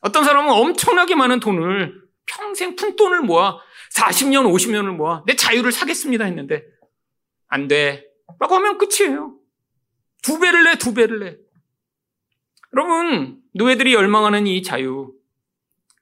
어떤 0.00 0.24
사람은 0.24 0.50
엄청나게 0.50 1.14
많은 1.14 1.40
돈을 1.40 2.02
평생 2.26 2.76
푼돈을 2.76 3.22
모아 3.22 3.58
40년, 3.94 4.44
50년을 4.52 4.94
모아 4.94 5.22
내 5.26 5.34
자유를 5.34 5.72
사겠습니다 5.72 6.24
했는데 6.24 6.64
안 7.48 7.68
돼. 7.68 8.06
라고 8.38 8.54
하면 8.56 8.78
끝이에요. 8.78 9.36
두 10.22 10.38
배를 10.38 10.64
내, 10.64 10.76
두 10.76 10.94
배를 10.94 11.20
내. 11.20 11.36
여러분, 12.74 13.40
노예들이 13.54 13.94
열망하는 13.94 14.46
이 14.46 14.62
자유, 14.62 15.14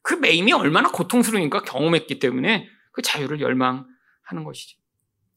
그 0.02 0.14
매임이 0.14 0.52
얼마나 0.52 0.90
고통스러우니까 0.90 1.62
경험했기 1.62 2.18
때문에 2.18 2.68
그 2.92 3.02
자유를 3.02 3.40
열망하는 3.40 4.44
것이죠. 4.44 4.78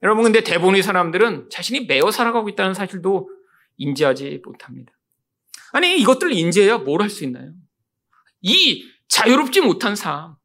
여러분, 0.01 0.23
근데 0.23 0.41
대부분의 0.41 0.82
사람들은 0.82 1.49
자신이 1.49 1.86
매어 1.86 2.10
살아가고 2.12 2.49
있다는 2.49 2.73
사실도 2.73 3.29
인지하지 3.77 4.41
못합니다. 4.43 4.91
아니, 5.73 5.99
이것들을 5.99 6.34
인지해야 6.34 6.79
뭘 6.79 7.01
할 7.01 7.10
수 7.10 7.23
있나요? 7.23 7.51
이 8.41 8.86
자유롭지 9.08 9.62
못한 9.62 9.95
삶. 9.95 10.36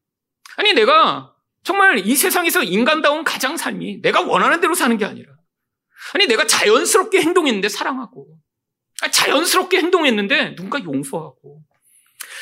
아니, 0.57 0.73
내가 0.75 1.35
정말 1.63 1.99
이 1.99 2.15
세상에서 2.15 2.63
인간다운 2.63 3.25
가장 3.25 3.57
삶이 3.57 4.03
내가 4.03 4.21
원하는 4.21 4.61
대로 4.61 4.75
사는 4.75 4.97
게 4.99 5.05
아니라 5.05 5.33
아니, 6.15 6.27
내가 6.27 6.47
자연스럽게 6.47 7.23
행동했는데 7.23 7.69
사랑하고, 7.69 8.29
자연스럽게 9.11 9.79
행동했는데 9.79 10.55
누군가 10.57 10.83
용서하고, 10.85 11.63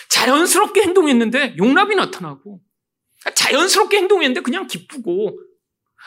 자연스럽게 0.09 0.83
행동했는데 0.83 1.57
용납이 1.59 1.95
나타나고, 1.95 2.61
자연스럽게 3.35 3.99
행동했는데 3.99 4.41
그냥 4.41 4.67
기쁘고, 4.67 5.39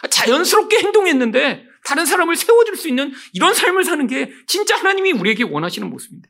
자연스럽게 0.10 0.80
행동했는데 0.80 1.66
다른 1.86 2.06
사람을 2.06 2.36
세워줄 2.36 2.76
수 2.76 2.90
있는 2.90 3.14
이런 3.32 3.54
삶을 3.54 3.86
사는 3.86 4.06
게 4.08 4.30
진짜 4.48 4.76
하나님이 4.78 5.14
우리에게 5.14 5.44
원하시는 5.44 5.90
모습입니다. 5.90 6.30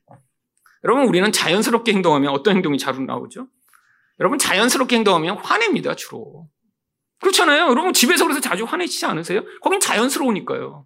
여러분, 0.86 1.06
우리는 1.06 1.30
자연스럽게 1.32 1.92
행동하면 1.94 2.30
어떤 2.30 2.56
행동이 2.56 2.78
자주 2.78 3.02
나오죠? 3.02 3.48
여러분, 4.20 4.38
자연스럽게 4.38 4.96
행동하면 4.98 5.40
화냅니다, 5.40 5.96
주로. 5.96 6.48
그렇잖아요. 7.20 7.68
여러분, 7.68 7.92
집에서 7.92 8.24
그래서 8.24 8.40
자주 8.40 8.66
화내시지 8.66 9.06
않으세요? 9.06 9.42
거긴 9.62 9.80
자연스러우니까요. 9.80 10.86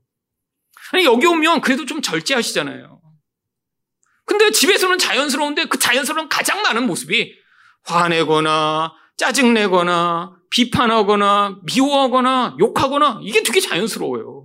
아니, 0.94 1.04
여기 1.04 1.26
오면 1.26 1.62
그래도 1.62 1.86
좀 1.86 2.02
절제하시잖아요. 2.02 3.02
근데 4.26 4.52
집에서는 4.52 4.98
자연스러운데 4.98 5.66
그 5.66 5.78
자연스러운 5.78 6.30
가장 6.30 6.62
많은 6.62 6.88
모습이 6.88 7.34
화내거나 7.84 8.94
짜증내거나 9.18 10.38
비판하거나 10.52 11.60
미워하거나 11.64 12.56
욕하거나 12.60 13.20
이게 13.24 13.44
되게 13.44 13.60
자연스러워요. 13.60 14.39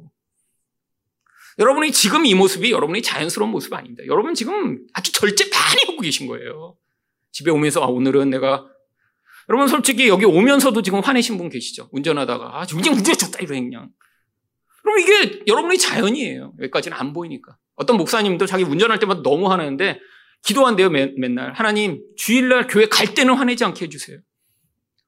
여러분이 1.59 1.93
지금 1.93 2.27
이 2.27 2.35
모습이 2.35 2.73
여러분이 2.73 3.03
자연스러운 3.03 3.51
모습 3.51 3.73
아닙니다. 3.73 4.03
여러분 4.07 4.35
지금 4.35 4.79
아주 4.93 5.12
절제 5.12 5.45
많이 5.51 5.83
하고 5.87 6.01
계신 6.01 6.27
거예요. 6.27 6.77
집에 7.33 7.51
오면서 7.51 7.83
아, 7.83 7.87
오늘은 7.87 8.31
내가 8.31 8.67
여러분 9.49 9.69
솔직히 9.69 10.09
여기 10.09 10.25
오면서도 10.25 10.83
지금 10.83 11.01
화내신 11.01 11.37
분 11.37 11.49
계시죠? 11.49 11.88
운전하다가 11.93 12.61
아, 12.61 12.67
운전 12.75 13.03
좋다 13.03 13.38
이러 13.40 13.55
그냥. 13.55 13.90
그럼 14.83 14.99
이게 14.99 15.43
여러분의 15.47 15.79
자연이에요. 15.79 16.55
여기까지는 16.61 16.97
안 16.97 17.12
보이니까. 17.12 17.57
어떤 17.77 17.97
목사님도 17.97 18.47
자기 18.47 18.64
운전할 18.64 18.99
때마다 18.99 19.23
너무 19.23 19.51
화내는데 19.51 19.99
기도한대요, 20.45 20.90
매, 20.90 21.12
맨날. 21.17 21.53
하나님, 21.55 22.03
주일날 22.17 22.67
교회 22.67 22.87
갈 22.87 23.14
때는 23.14 23.35
화내지 23.35 23.64
않게 23.64 23.87
해주세요. 23.87 24.19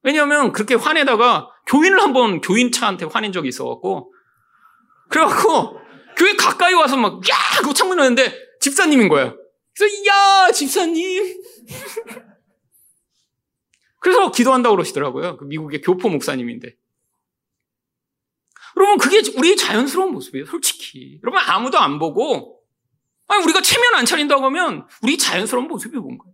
왜냐하면 0.01 0.51
그렇게 0.51 0.73
화내다가 0.73 1.47
교인을 1.67 1.99
한번 2.01 2.41
교인 2.41 2.71
차한테 2.71 3.05
화낸 3.05 3.31
적이 3.31 3.49
있어갖고, 3.49 4.11
그래갖고 5.09 5.79
교회 6.17 6.33
가까이 6.33 6.73
와서 6.73 6.97
막, 6.97 7.27
야! 7.29 7.35
그거 7.59 7.73
창문 7.73 7.99
열는데 7.99 8.33
집사님인 8.59 9.07
거야. 9.07 9.35
그래서, 9.77 9.95
야! 10.07 10.51
집사님! 10.51 11.41
그래서 13.99 14.31
기도한다고 14.31 14.75
그러시더라고요. 14.75 15.37
그 15.37 15.45
미국의 15.45 15.81
교포 15.81 16.09
목사님인데. 16.09 16.75
여러분, 18.77 18.97
그게 18.97 19.21
우리의 19.37 19.57
자연스러운 19.57 20.11
모습이에요, 20.13 20.45
솔직히. 20.45 21.19
여러분, 21.23 21.41
아무도 21.41 21.79
안 21.79 21.99
보고, 21.99 22.61
아니, 23.27 23.43
우리가 23.43 23.61
체면 23.61 23.95
안 23.95 24.05
차린다고 24.05 24.45
하면, 24.45 24.87
우리 25.01 25.17
자연스러운 25.17 25.67
모습이 25.67 25.97
뭔가요? 25.97 26.33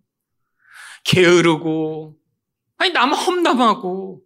게으르고, 1.05 2.17
아니, 2.77 2.91
남 2.91 3.13
험담하고, 3.13 4.21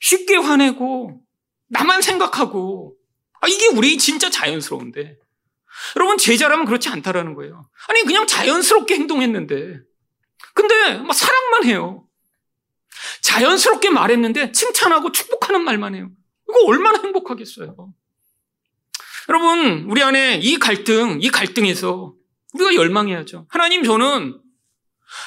쉽게 0.00 0.36
화내고, 0.36 1.22
나만 1.68 2.02
생각하고, 2.02 2.95
아, 3.40 3.48
이게 3.48 3.68
우리 3.68 3.98
진짜 3.98 4.30
자연스러운데. 4.30 5.18
여러분, 5.96 6.18
제자라면 6.18 6.64
그렇지 6.64 6.88
않다라는 6.88 7.34
거예요. 7.34 7.68
아니, 7.88 8.02
그냥 8.02 8.26
자연스럽게 8.26 8.94
행동했는데. 8.94 9.80
근데, 10.54 10.98
막 10.98 11.12
사랑만 11.12 11.64
해요. 11.64 12.06
자연스럽게 13.20 13.90
말했는데, 13.90 14.52
칭찬하고 14.52 15.12
축복하는 15.12 15.62
말만 15.64 15.94
해요. 15.94 16.10
이거 16.48 16.64
얼마나 16.66 16.98
행복하겠어요. 17.00 17.92
여러분, 19.28 19.86
우리 19.90 20.02
안에 20.02 20.38
이 20.42 20.58
갈등, 20.58 21.18
이 21.20 21.28
갈등에서 21.30 22.14
우리가 22.54 22.74
열망해야죠. 22.74 23.46
하나님, 23.48 23.82
저는 23.82 24.40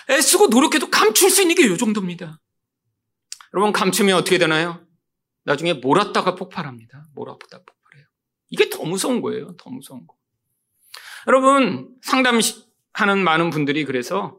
애쓰고 0.10 0.48
노력해도 0.48 0.90
감출 0.90 1.30
수 1.30 1.42
있는 1.42 1.56
게이 1.56 1.78
정도입니다. 1.78 2.40
여러분, 3.54 3.72
감추면 3.74 4.16
어떻게 4.16 4.38
되나요? 4.38 4.86
나중에 5.44 5.74
몰았다가 5.74 6.36
폭발합니다. 6.36 7.06
몰았다가 7.14 7.64
폭발해요. 7.66 7.79
이게 8.50 8.70
더 8.70 8.84
무서운 8.84 9.22
거예요. 9.22 9.56
더 9.58 9.70
무서운 9.70 10.06
거. 10.08 10.16
여러분, 11.28 11.90
상담하는 12.02 13.24
많은 13.24 13.50
분들이 13.50 13.86
그래서 13.86 14.38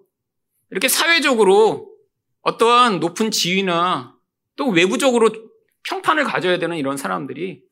이렇게 0.70 0.88
사회적으로 0.88 1.90
어떠한 2.42 3.01
높은 3.01 3.31
지위나 3.31 4.16
또 4.57 4.68
외부적으로 4.68 5.31
평판을 5.83 6.25
가져야 6.25 6.59
되는 6.59 6.77
이런 6.77 6.96
사람들이 6.96 7.62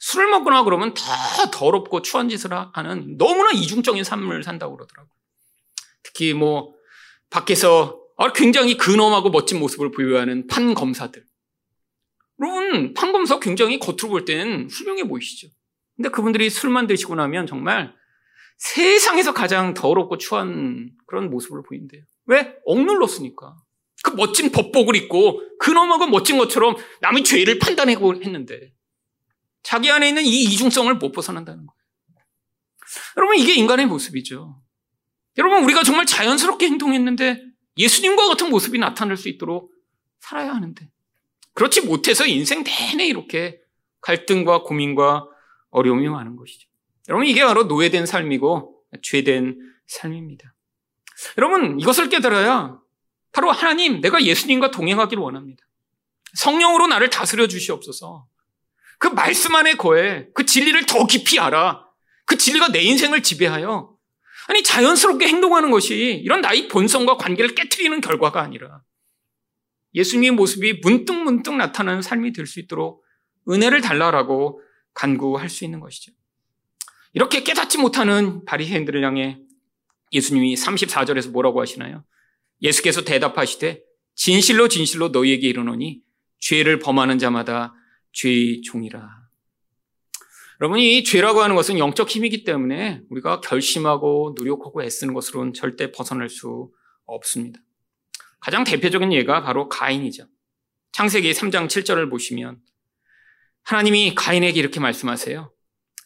술을 0.00 0.28
먹거나 0.28 0.64
그러면 0.64 0.94
더 0.94 1.50
더럽고 1.50 2.02
추한 2.02 2.28
짓을 2.28 2.50
하는 2.52 3.16
너무나 3.16 3.50
이중적인 3.52 4.02
삶을 4.04 4.42
산다고 4.42 4.76
그러더라고요. 4.76 5.12
특히 6.02 6.34
뭐 6.34 6.74
밖에서 7.30 8.00
굉장히 8.34 8.76
근엄하고 8.76 9.30
멋진 9.30 9.58
모습을 9.58 9.90
보유하는 9.90 10.46
판검사들. 10.46 11.24
여러분, 12.40 12.94
판검사 12.94 13.38
굉장히 13.38 13.78
겉으로 13.78 14.08
볼 14.08 14.24
때는 14.24 14.68
훌륭해 14.70 15.04
보이시죠. 15.04 15.48
근데 15.96 16.08
그분들이 16.08 16.50
술만 16.50 16.86
드시고 16.86 17.14
나면 17.14 17.46
정말 17.46 17.94
세상에서 18.58 19.34
가장 19.34 19.74
더럽고 19.74 20.18
추한 20.18 20.92
그런 21.06 21.30
모습을 21.30 21.62
보인대요. 21.62 22.02
왜? 22.26 22.56
억눌렀으니까. 22.64 23.56
그 24.04 24.10
멋진 24.12 24.50
법복을 24.50 24.96
입고 24.96 25.58
근엄하고 25.58 26.06
멋진 26.06 26.38
것처럼 26.38 26.76
남의 27.00 27.24
죄를 27.24 27.58
판단하고 27.58 28.16
했는데 28.22 28.72
자기 29.62 29.90
안에 29.90 30.08
있는 30.08 30.24
이 30.24 30.42
이중성을 30.44 30.92
못 30.96 31.12
벗어난다는 31.12 31.66
거예요. 31.66 31.82
여러분, 33.16 33.36
이게 33.36 33.54
인간의 33.54 33.86
모습이죠. 33.86 34.60
여러분, 35.38 35.64
우리가 35.64 35.82
정말 35.82 36.04
자연스럽게 36.04 36.66
행동했는데 36.66 37.42
예수님과 37.76 38.28
같은 38.28 38.50
모습이 38.50 38.78
나타날 38.78 39.16
수 39.16 39.28
있도록 39.28 39.72
살아야 40.20 40.52
하는데. 40.52 40.90
그렇지 41.54 41.82
못해서 41.82 42.26
인생 42.26 42.64
내내 42.64 43.06
이렇게 43.06 43.60
갈등과 44.00 44.62
고민과 44.62 45.28
어려움이 45.72 46.08
많은 46.08 46.36
것이죠. 46.36 46.68
여러분, 47.08 47.26
이게 47.26 47.44
바로 47.44 47.64
노예된 47.64 48.06
삶이고 48.06 48.84
죄된 49.02 49.58
삶입니다. 49.86 50.54
여러분, 51.38 51.80
이것을 51.80 52.08
깨달아야 52.08 52.78
바로 53.32 53.50
하나님, 53.50 54.00
내가 54.00 54.22
예수님과 54.22 54.70
동행하기를 54.70 55.22
원합니다. 55.22 55.64
성령으로 56.34 56.86
나를 56.86 57.10
다스려 57.10 57.46
주시옵소서. 57.48 58.26
그 58.98 59.08
말씀 59.08 59.54
안에 59.54 59.74
거해 59.74 60.28
그 60.34 60.46
진리를 60.46 60.86
더 60.86 61.06
깊이 61.06 61.38
알아. 61.40 61.84
그 62.24 62.36
진리가 62.36 62.68
내 62.68 62.80
인생을 62.80 63.22
지배하여 63.22 63.92
아니 64.48 64.62
자연스럽게 64.62 65.26
행동하는 65.26 65.70
것이 65.70 66.20
이런 66.22 66.40
나의 66.40 66.68
본성과 66.68 67.16
관계를 67.16 67.54
깨뜨리는 67.54 68.00
결과가 68.00 68.40
아니라 68.40 68.82
예수님의 69.94 70.30
모습이 70.32 70.80
문득문득 70.82 71.54
나타나는 71.54 72.02
삶이 72.02 72.32
될 72.32 72.46
수 72.46 72.60
있도록 72.60 73.04
은혜를 73.48 73.80
달라라고 73.80 74.60
간구할 74.94 75.48
수 75.48 75.64
있는 75.64 75.80
것이죠. 75.80 76.12
이렇게 77.12 77.42
깨닫지 77.42 77.78
못하는 77.78 78.44
바리새인들을 78.44 79.04
향해 79.04 79.38
예수님이 80.12 80.54
34절에서 80.54 81.30
뭐라고 81.30 81.60
하시나요? 81.60 82.04
예수께서 82.60 83.02
대답하시되 83.02 83.82
진실로 84.14 84.68
진실로 84.68 85.08
너희에게 85.08 85.48
이르노니 85.48 86.02
죄를 86.38 86.78
범하는 86.78 87.18
자마다 87.18 87.74
죄의 88.12 88.62
종이라. 88.62 89.22
여러분, 90.60 90.78
이 90.78 91.02
죄라고 91.02 91.42
하는 91.42 91.56
것은 91.56 91.78
영적 91.78 92.08
힘이기 92.08 92.44
때문에 92.44 93.00
우리가 93.10 93.40
결심하고 93.40 94.34
노력하고 94.36 94.82
애쓰는 94.84 95.12
것으로는 95.12 95.54
절대 95.54 95.90
벗어날 95.90 96.28
수 96.28 96.70
없습니다. 97.04 97.60
가장 98.38 98.62
대표적인 98.64 99.12
예가 99.12 99.42
바로 99.42 99.68
가인이죠. 99.68 100.26
창세기 100.92 101.32
3장 101.32 101.66
7절을 101.66 102.10
보시면 102.10 102.60
하나님이 103.64 104.14
가인에게 104.14 104.58
이렇게 104.58 104.80
말씀하세요. 104.80 105.52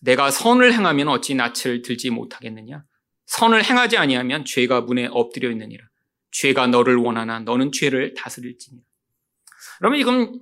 내가 0.00 0.30
선을 0.30 0.72
행하면 0.72 1.08
어찌 1.08 1.34
낯을 1.34 1.82
들지 1.82 2.10
못하겠느냐? 2.10 2.84
선을 3.26 3.64
행하지 3.64 3.96
아니하면 3.96 4.44
죄가 4.44 4.82
문에 4.82 5.08
엎드려 5.10 5.50
있느니라. 5.50 5.84
죄가 6.30 6.66
너를 6.68 6.96
원하나 6.96 7.40
너는 7.40 7.72
죄를 7.72 8.14
다스릴지니라. 8.14 8.84
그러면 9.78 9.98
이건 10.00 10.40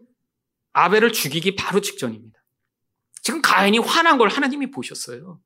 아벨을 0.72 1.12
죽이기 1.12 1.55
바로 1.57 1.81
직전입니다. 1.81 2.38
지금 3.22 3.40
가인이 3.40 3.79
화난 3.79 4.18
걸 4.18 4.29
하나님이 4.29 4.70
보셨어요. 4.70 5.40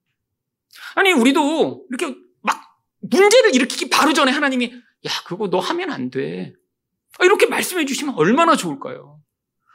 아니, 0.95 1.13
우리도 1.13 1.87
이렇게 1.91 2.17
막 2.43 2.61
문제를 3.01 3.55
일으키기 3.55 3.91
바로 3.91 4.13
전에 4.13 4.33
하나님이 4.33 4.73
야, 5.07 5.11
그거 5.27 5.49
너 5.49 5.59
하면 5.61 5.93
안 5.93 6.11
돼. 6.11 6.55
이렇게 7.21 7.47
말씀해 7.47 7.85
주시면 7.85 8.15
얼마나 8.17 8.57
좋을까요? 8.57 9.21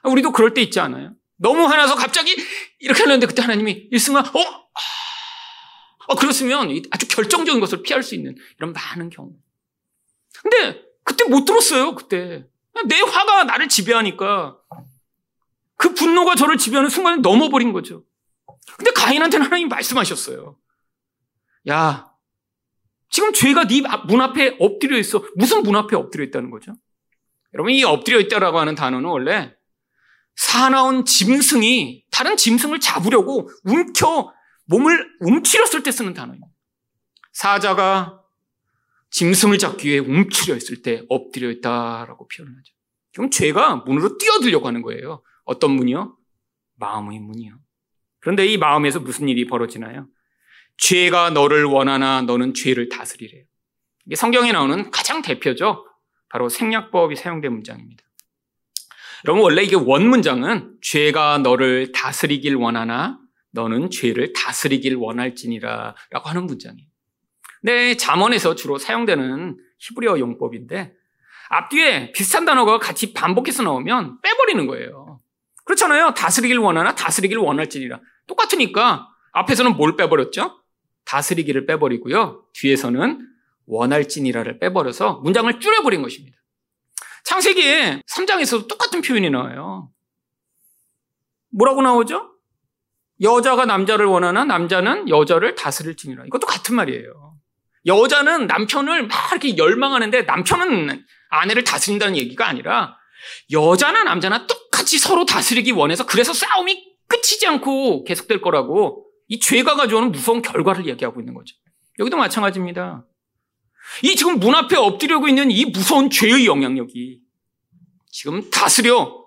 우리도 0.03 0.31
그럴 0.31 0.53
때 0.53 0.61
있지 0.61 0.79
않아요? 0.79 1.15
너무 1.43 1.65
화나서 1.65 1.95
갑자기 1.95 2.35
이렇게 2.79 3.03
하는데 3.03 3.27
그때 3.27 3.41
하나님이 3.41 3.89
일승아, 3.91 4.21
어? 4.21 4.63
어, 6.07 6.15
그렇으면 6.15 6.81
아주 6.89 7.07
결정적인 7.09 7.59
것을 7.59 7.83
피할 7.83 8.01
수 8.01 8.15
있는 8.15 8.35
이런 8.57 8.71
많은 8.71 9.09
경우. 9.09 9.33
근데 10.41 10.81
그때 11.03 11.25
못 11.25 11.43
들었어요, 11.43 11.95
그때. 11.95 12.45
내 12.87 12.99
화가 13.01 13.43
나를 13.43 13.67
지배하니까 13.67 14.57
그 15.75 15.93
분노가 15.93 16.35
저를 16.35 16.57
지배하는 16.57 16.89
순간에 16.89 17.17
넘어버린 17.17 17.73
거죠. 17.73 18.05
근데 18.77 18.91
가인한테는 18.91 19.45
하나님이 19.45 19.67
말씀하셨어요. 19.69 20.57
야, 21.67 22.09
지금 23.09 23.33
죄가 23.33 23.67
네 23.67 23.81
문 24.07 24.21
앞에 24.21 24.55
엎드려 24.59 24.97
있어. 24.97 25.21
무슨 25.35 25.63
문 25.63 25.75
앞에 25.75 25.97
엎드려 25.97 26.23
있다는 26.23 26.51
거죠? 26.51 26.73
여러분, 27.53 27.73
이 27.73 27.83
엎드려 27.83 28.19
있다라고 28.21 28.59
하는 28.59 28.75
단어는 28.75 29.09
원래 29.09 29.53
사나운 30.35 31.05
짐승이 31.05 32.05
다른 32.11 32.37
짐승을 32.37 32.79
잡으려고 32.79 33.49
움켜 33.63 34.33
몸을 34.65 35.17
움츠렸을 35.19 35.83
때 35.83 35.91
쓰는 35.91 36.13
단어입니다. 36.13 36.47
사자가 37.33 38.21
짐승을 39.11 39.57
잡기 39.57 39.89
위해 39.89 39.99
움츠려 39.99 40.55
있을 40.55 40.81
때 40.81 41.03
엎드려 41.09 41.51
있다라고 41.51 42.27
표현을 42.27 42.57
하죠. 42.57 42.73
그럼 43.13 43.29
죄가 43.29 43.77
문으로 43.77 44.17
뛰어들려고 44.17 44.67
하는 44.67 44.81
거예요. 44.81 45.21
어떤 45.45 45.71
문이요? 45.71 46.17
마음의 46.75 47.19
문이요. 47.19 47.59
그런데 48.19 48.47
이 48.47 48.57
마음에서 48.57 48.99
무슨 48.99 49.29
일이 49.29 49.45
벌어지나요? 49.45 50.07
죄가 50.77 51.29
너를 51.29 51.65
원하나 51.65 52.21
너는 52.21 52.53
죄를 52.53 52.89
다스리래요. 52.89 53.43
이게 54.05 54.15
성경에 54.15 54.51
나오는 54.51 54.89
가장 54.89 55.21
대표죠. 55.21 55.85
바로 56.29 56.49
생략법이 56.49 57.15
사용된 57.15 57.53
문장입니다. 57.53 58.02
여러분 59.25 59.43
원래 59.43 59.63
이게 59.63 59.75
원 59.75 60.07
문장은 60.07 60.77
죄가 60.81 61.39
너를 61.39 61.91
다스리길 61.91 62.55
원하나 62.55 63.19
너는 63.51 63.89
죄를 63.89 64.33
다스리길 64.33 64.95
원할지니라 64.95 65.95
라고 66.11 66.29
하는 66.29 66.45
문장이에요. 66.45 66.87
근데 67.61 67.95
잠언에서 67.95 68.55
주로 68.55 68.77
사용되는 68.77 69.57
히브리어 69.79 70.19
용법인데 70.19 70.93
앞뒤에 71.49 72.11
비슷한 72.11 72.45
단어가 72.45 72.79
같이 72.79 73.13
반복해서 73.13 73.63
나오면 73.63 74.19
빼버리는 74.21 74.67
거예요. 74.67 75.21
그렇잖아요. 75.63 76.13
다스리길 76.13 76.57
원하나 76.57 76.93
다스리길 76.93 77.37
원할지니라. 77.37 78.01
똑같으니까 78.27 79.07
앞에서는 79.31 79.77
뭘 79.77 79.95
빼버렸죠? 79.95 80.59
다스리기를 81.05 81.65
빼버리고요. 81.65 82.43
뒤에서는 82.53 83.27
원할지니라를 83.67 84.59
빼버려서 84.59 85.21
문장을 85.23 85.57
줄여버린 85.59 86.01
것입니다. 86.01 86.37
창세기에 87.23 88.01
3장에서도 88.09 88.67
똑같은 88.67 89.01
표현이 89.01 89.29
나와요. 89.29 89.89
뭐라고 91.51 91.81
나오죠? 91.81 92.31
여자가 93.21 93.65
남자를 93.65 94.05
원하나 94.05 94.43
남자는 94.43 95.09
여자를 95.09 95.55
다스릴 95.55 95.95
지니라. 95.95 96.25
이것도 96.25 96.47
같은 96.47 96.75
말이에요. 96.75 97.37
여자는 97.85 98.47
남편을 98.47 99.07
막 99.07 99.31
이렇게 99.31 99.57
열망하는데 99.57 100.23
남편은 100.23 101.05
아내를 101.29 101.63
다스린다는 101.63 102.17
얘기가 102.17 102.47
아니라 102.47 102.97
여자나 103.51 104.03
남자나 104.03 104.47
똑같이 104.47 104.97
서로 104.99 105.25
다스리기 105.25 105.71
원해서 105.71 106.05
그래서 106.05 106.33
싸움이 106.33 106.93
끝이지 107.07 107.45
않고 107.47 108.03
계속될 108.03 108.41
거라고 108.41 109.05
이 109.27 109.39
죄가 109.39 109.75
가져오는 109.75 110.11
무서운 110.11 110.41
결과를 110.41 110.87
얘기하고 110.87 111.19
있는 111.21 111.33
거죠. 111.33 111.55
여기도 111.99 112.17
마찬가지입니다. 112.17 113.05
이 114.03 114.15
지금 114.15 114.39
문 114.39 114.55
앞에 114.55 114.75
엎드려고 114.75 115.27
있는 115.27 115.51
이 115.51 115.65
무서운 115.65 116.09
죄의 116.09 116.45
영향력이 116.45 117.21
지금 118.09 118.49
다스려 118.49 119.23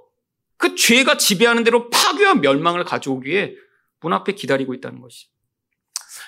그 0.56 0.74
죄가 0.74 1.18
지배하는 1.18 1.64
대로 1.64 1.90
파괴와 1.90 2.34
멸망을 2.36 2.84
가져오기에 2.84 3.54
문 4.00 4.12
앞에 4.12 4.32
기다리고 4.32 4.74
있다는 4.74 5.00
것이. 5.00 5.26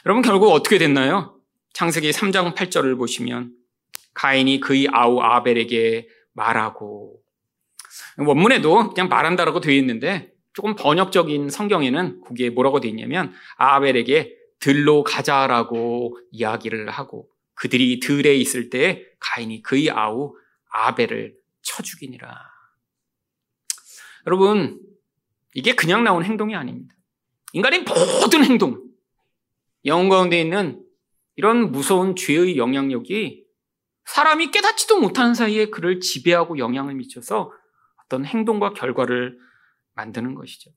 여러분 0.05 0.23
결국 0.23 0.53
어떻게 0.53 0.79
됐나요? 0.79 1.39
창세기 1.73 2.11
3장 2.11 2.55
8절을 2.55 2.97
보시면 2.99 3.53
가인이 4.15 4.61
그의 4.61 4.89
아우 4.91 5.21
아벨에게 5.21 6.09
말하고 6.33 7.21
원문에도 8.19 8.91
그냥 8.91 9.09
말한다라고 9.09 9.61
되어 9.61 9.75
있는데 9.75 10.33
조금 10.53 10.75
번역적인 10.75 11.51
성경에는 11.51 12.21
거기에 12.23 12.51
뭐라고 12.51 12.81
돼 12.81 12.89
있냐면 12.89 13.33
아벨에게 13.57 14.35
들로 14.59 15.05
가자라고 15.05 16.19
이야기를 16.33 16.91
하고 16.91 17.29
그들이 17.59 17.99
들에 17.99 18.37
있을 18.37 18.71
때 18.71 19.05
가인이 19.19 19.63
그의 19.63 19.91
아우 19.91 20.35
아벨을 20.71 21.37
쳐 21.63 21.83
죽이니라. 21.83 22.33
여러분, 24.27 24.81
이게 25.55 25.75
그냥 25.75 26.05
나온 26.05 26.25
행동이 26.25 26.55
아닙니다. 26.55 26.95
인간의 27.53 27.85
모든 28.21 28.45
행동, 28.45 28.85
영혼 29.87 30.09
가운데 30.09 30.41
있는 30.41 30.85
이런 31.35 31.73
무서운 31.73 32.15
죄의 32.15 32.59
영향력이 32.59 33.45
사람이 34.05 34.51
깨닫지도 34.53 35.01
못하는 35.01 35.35
사이에 35.35 35.67
그를 35.67 35.99
지배하고 35.99 36.59
영향을 36.59 36.95
미쳐서 36.95 37.53
어떤 38.05 38.25
행동과 38.25 38.73
결과를 38.75 39.37
만드는 39.95 40.35
것이죠. 40.35 40.71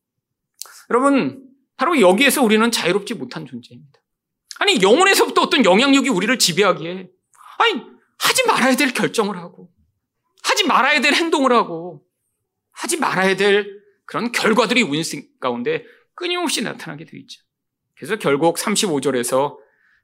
여러분, 0.90 1.48
바로 1.78 2.02
여기에서 2.02 2.44
우리는 2.44 2.72
자유롭지 2.72 3.14
못한 3.14 3.46
존재입니다. 3.46 4.02
아니, 4.60 4.82
영혼에서부터 4.82 5.42
어떤 5.42 5.66
영향력이 5.66 6.10
우리를 6.10 6.38
지배하기에, 6.38 7.10
아니, 7.58 7.84
하지 8.20 8.46
말아야 8.48 8.76
될 8.76 8.94
결정을 8.94 9.38
하고, 9.38 9.72
하지 10.44 10.66
말아야 10.66 11.02
될 11.02 11.14
행동을 11.14 11.52
하고, 11.52 12.04
하지 12.72 12.98
말아야 12.98 13.36
될 13.36 13.82
그런 14.06 14.32
결과들이 14.32 14.82
우리 14.82 15.02
가운데 15.40 15.86
끊임없이 16.16 16.62
나타나게 16.62 17.06
되어 17.06 17.20
있죠. 17.22 17.42
그래서 17.96 18.18
결국 18.18 18.58
35절에서 18.58 19.58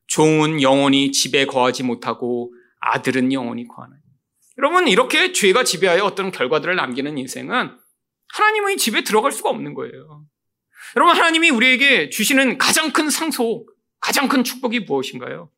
종은 0.07 0.61
영원히 0.61 1.11
집에 1.11 1.45
거하지 1.45 1.83
못하고 1.83 2.53
아들은 2.79 3.33
영원히 3.33 3.67
거하는. 3.67 3.97
여러분, 4.57 4.87
이렇게 4.87 5.33
죄가 5.33 5.63
지배하여 5.63 6.03
어떤 6.03 6.31
결과들을 6.31 6.75
남기는 6.75 7.17
인생은 7.17 7.77
하나님의 8.33 8.77
집에 8.77 9.03
들어갈 9.03 9.31
수가 9.31 9.49
없는 9.49 9.73
거예요. 9.73 10.25
여러분, 10.95 11.15
하나님이 11.15 11.49
우리에게 11.49 12.09
주시는 12.09 12.57
가장 12.57 12.91
큰 12.91 13.09
상속, 13.09 13.69
가장 13.99 14.27
큰 14.27 14.43
축복이 14.43 14.81
무엇인가요? 14.81 15.49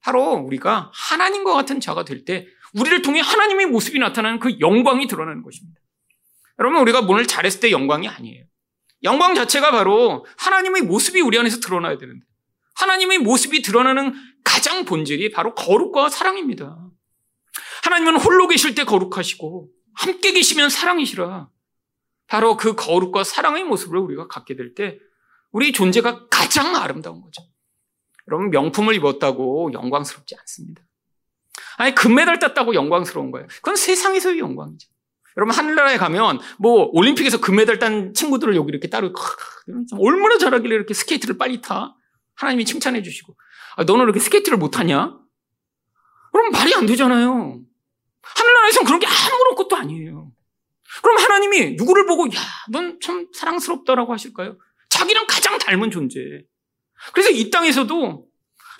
바로 0.00 0.32
우리가 0.34 0.90
하나님과 0.94 1.54
같은 1.54 1.80
자가 1.80 2.04
될 2.04 2.24
때 2.24 2.46
우리를 2.74 3.02
통해 3.02 3.20
하나님의 3.20 3.66
모습이 3.66 3.98
나타나는 3.98 4.40
그 4.40 4.58
영광이 4.60 5.06
드러나는 5.06 5.42
것입니다. 5.42 5.80
여러분, 6.58 6.80
우리가 6.80 7.00
오늘 7.00 7.26
잘했을 7.26 7.60
때 7.60 7.70
영광이 7.70 8.08
아니에요. 8.08 8.44
영광 9.04 9.34
자체가 9.34 9.70
바로 9.70 10.26
하나님의 10.38 10.82
모습이 10.82 11.20
우리 11.20 11.38
안에서 11.38 11.60
드러나야 11.60 11.98
되는데 11.98 12.24
하나님의 12.74 13.18
모습이 13.18 13.62
드러나는 13.62 14.14
가장 14.44 14.84
본질이 14.84 15.30
바로 15.30 15.54
거룩과 15.54 16.08
사랑입니다. 16.08 16.76
하나님은 17.84 18.16
홀로 18.16 18.48
계실 18.48 18.74
때 18.74 18.84
거룩하시고 18.84 19.68
함께 19.94 20.32
계시면 20.32 20.70
사랑이시라. 20.70 21.48
바로 22.26 22.56
그 22.56 22.74
거룩과 22.74 23.22
사랑의 23.24 23.64
모습을 23.64 23.98
우리가 23.98 24.26
갖게 24.26 24.56
될 24.56 24.74
때 24.74 24.98
우리 25.52 25.72
존재가 25.72 26.26
가장 26.28 26.74
아름다운 26.74 27.20
거죠. 27.20 27.42
여러분 28.28 28.50
명품을 28.50 28.94
입었다고 28.94 29.72
영광스럽지 29.72 30.34
않습니다. 30.40 30.82
아니 31.76 31.94
금메달 31.94 32.38
땄다고 32.38 32.74
영광스러운 32.74 33.30
거예요. 33.30 33.46
그건 33.56 33.76
세상에서의 33.76 34.38
영광이죠. 34.38 34.88
여러분 35.36 35.54
하늘나라에 35.54 35.96
가면 35.96 36.40
뭐 36.58 36.88
올림픽에서 36.92 37.40
금메달 37.40 37.78
딴 37.78 38.14
친구들을 38.14 38.54
여기 38.56 38.68
이렇게 38.70 38.88
따로 38.88 39.12
얼마나 39.98 40.38
잘하길래 40.38 40.74
이렇게 40.74 40.94
스케이트를 40.94 41.38
빨리 41.38 41.60
타? 41.60 41.96
하나님이 42.36 42.64
칭찬해 42.64 43.02
주시고 43.02 43.36
아, 43.76 43.84
너는 43.84 44.04
이렇게 44.04 44.20
스케이트를 44.20 44.58
못하냐? 44.58 45.18
그럼 46.32 46.50
말이 46.52 46.74
안 46.74 46.86
되잖아요. 46.86 47.60
하늘나라에서는 48.22 48.86
그런 48.86 49.00
게 49.00 49.06
아무런 49.06 49.54
것도 49.56 49.76
아니에요. 49.76 50.32
그럼 51.02 51.18
하나님이 51.18 51.72
누구를 51.72 52.06
보고 52.06 52.26
야, 52.26 52.40
넌 52.70 52.98
참 53.02 53.26
사랑스럽다라고 53.32 54.12
하실까요? 54.12 54.56
자기랑 54.90 55.26
가장 55.28 55.58
닮은 55.58 55.90
존재. 55.90 56.20
그래서 57.12 57.30
이 57.30 57.50
땅에서도 57.50 58.26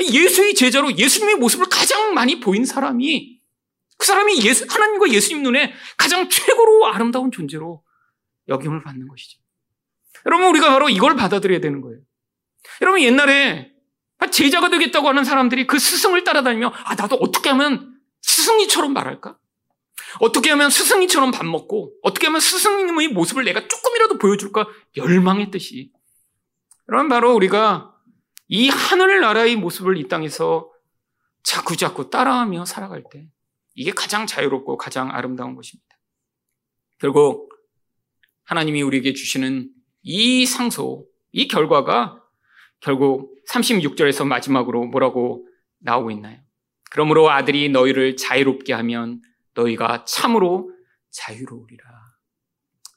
예수의 0.01 0.55
제자로 0.55 0.97
예수님의 0.97 1.37
모습을 1.37 1.67
가장 1.71 2.15
많이 2.15 2.41
보인 2.41 2.65
사람이 2.65 3.35
그 3.97 4.07
사람이 4.07 4.45
예수, 4.45 4.67
하나님과 4.69 5.11
예수님 5.11 5.43
눈에 5.43 5.73
가장 5.97 6.29
최고로 6.29 6.87
아름다운 6.87 7.31
존재로 7.31 7.83
여김을 8.49 8.83
받는 8.83 9.09
것이죠. 9.09 9.41
여러분, 10.27 10.49
우리가 10.49 10.69
바로 10.71 10.89
이걸 10.89 11.17
받아들여야 11.17 11.61
되는 11.61 11.81
거예요. 11.81 12.01
여러분, 12.83 13.01
옛날에 13.03 13.73
제자가 14.31 14.71
되겠다고 14.71 15.09
하는 15.09 15.25
사람들이 15.25 15.67
그 15.67 15.79
스승을 15.79 16.25
따라다니며, 16.25 16.73
아, 16.75 16.95
나도 16.95 17.17
어떻게 17.17 17.51
하면 17.51 17.99
스승이처럼 18.23 18.93
말할까? 18.93 19.39
어떻게 20.21 20.51
하면 20.51 20.71
스승이처럼 20.71 21.31
밥 21.31 21.47
먹고, 21.47 21.93
어떻게 22.03 22.27
하면 22.27 22.41
스승님의 22.41 23.09
모습을 23.09 23.45
내가 23.45 23.67
조금이라도 23.69 24.19
보여줄까? 24.19 24.67
열망했듯이. 24.97 25.91
여러분, 26.89 27.09
바로 27.09 27.35
우리가 27.35 27.94
이 28.49 28.69
하늘나라의 28.69 29.57
모습을 29.57 29.97
이 29.97 30.09
땅에서 30.09 30.71
자꾸자꾸 31.43 32.11
따라하며 32.11 32.65
살아갈 32.65 33.05
때, 33.11 33.29
이게 33.75 33.91
가장 33.91 34.27
자유롭고 34.27 34.77
가장 34.77 35.11
아름다운 35.11 35.55
것입니다. 35.55 35.97
결국 36.99 37.51
하나님이 38.45 38.83
우리에게 38.83 39.13
주시는 39.13 39.71
이 40.03 40.47
상소, 40.47 41.07
이 41.33 41.49
결과가 41.49 42.23
결국 42.81 43.35
36절에서 43.51 44.27
마지막으로 44.27 44.87
뭐라고 44.87 45.47
나오고 45.81 46.11
있나요? 46.13 46.41
그러므로 46.91 47.31
아들이 47.31 47.69
너희를 47.69 48.17
자유롭게 48.17 48.73
하면 48.73 49.21
너희가 49.55 50.05
참으로 50.05 50.71
자유로우리라. 51.11 51.85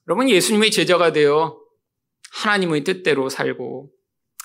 여러분 0.08 0.30
예수님의 0.30 0.72
제자가 0.72 1.12
되어 1.12 1.60
하나님의 2.32 2.84
뜻대로 2.84 3.30
살고 3.30 3.92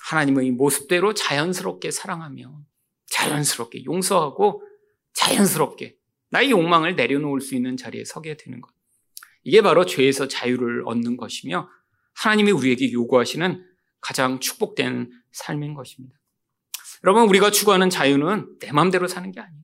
하나님의 0.03 0.51
모습대로 0.51 1.13
자연스럽게 1.13 1.91
사랑하며 1.91 2.61
자연스럽게 3.07 3.85
용서하고 3.85 4.63
자연스럽게 5.13 5.95
나의 6.29 6.51
욕망을 6.51 6.95
내려놓을 6.95 7.41
수 7.41 7.55
있는 7.55 7.77
자리에 7.77 8.03
서게 8.03 8.35
되는 8.35 8.59
것. 8.59 8.71
이게 9.43 9.61
바로 9.61 9.85
죄에서 9.85 10.27
자유를 10.27 10.83
얻는 10.85 11.17
것이며 11.17 11.69
하나님이 12.15 12.51
우리에게 12.51 12.91
요구하시는 12.91 13.63
가장 14.01 14.39
축복된 14.39 15.11
삶인 15.31 15.73
것입니다. 15.73 16.17
여러분, 17.03 17.23
우리가 17.29 17.51
추구하는 17.51 17.89
자유는 17.89 18.59
내 18.59 18.71
마음대로 18.71 19.07
사는 19.07 19.31
게 19.31 19.39
아니에요. 19.39 19.63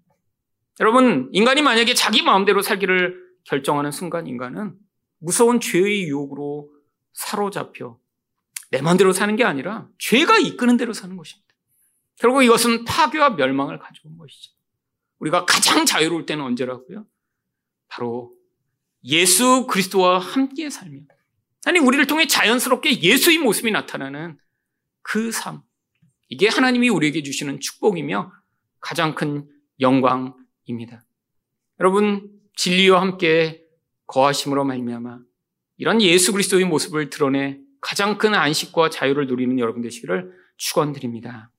여러분, 0.80 1.30
인간이 1.34 1.62
만약에 1.62 1.94
자기 1.94 2.22
마음대로 2.22 2.62
살기를 2.62 3.18
결정하는 3.44 3.92
순간 3.92 4.28
인간은 4.28 4.78
무서운 5.20 5.60
죄의 5.60 6.04
유혹으로 6.08 6.72
사로잡혀 7.14 7.99
내 8.72 8.82
마음대로 8.82 9.14
사는 9.14 9.36
게 9.36 9.44
아니라 9.44 9.88
죄가 9.98 10.38
이끄는 10.38 10.78
대로 10.78 10.94
사는 10.94 11.16
것입니다. 11.16 11.54
결국 12.16 12.44
이것은 12.44 12.86
파괴와 12.86 13.32
멸망을 13.32 13.80
가져온 13.80 14.18
것이죠. 14.18 14.52
우리가 15.20 15.46
가장 15.46 15.86
자유로울 15.86 16.26
때는 16.26 16.44
언제라고요? 16.44 17.06
바로 17.88 18.34
예수 19.04 19.66
그리스도와 19.68 20.20
함께 20.20 20.70
살며 20.70 21.00
아니 21.66 21.80
우리를 21.80 22.06
통해 22.08 22.28
자연스럽게 22.28 23.02
예수의 23.02 23.40
모습이 23.40 23.72
나타나는 23.72 24.38
그 25.02 25.32
삶. 25.32 25.62
이게 26.30 26.48
하나님이 26.48 26.90
우리에게 26.90 27.24
주시는 27.24 27.60
축복이며 27.60 28.32
가장 28.80 29.16
큰 29.16 29.50
영광입니다. 29.80 31.04
여러분 31.80 32.30
진리와 32.56 33.02
함께 33.02 33.64
거하심으로 34.08 34.66
말미암아 34.66 35.20
이런 35.78 36.02
예수 36.02 36.32
그리스도의 36.32 36.66
모습을 36.66 37.10
드러내 37.10 37.60
가장 37.82 38.18
큰 38.18 38.34
안식과 38.34 38.90
자유를 38.90 39.28
누리는 39.28 39.58
여러분 39.60 39.82
되시기를 39.82 40.32
축원드립니다. 40.58 41.52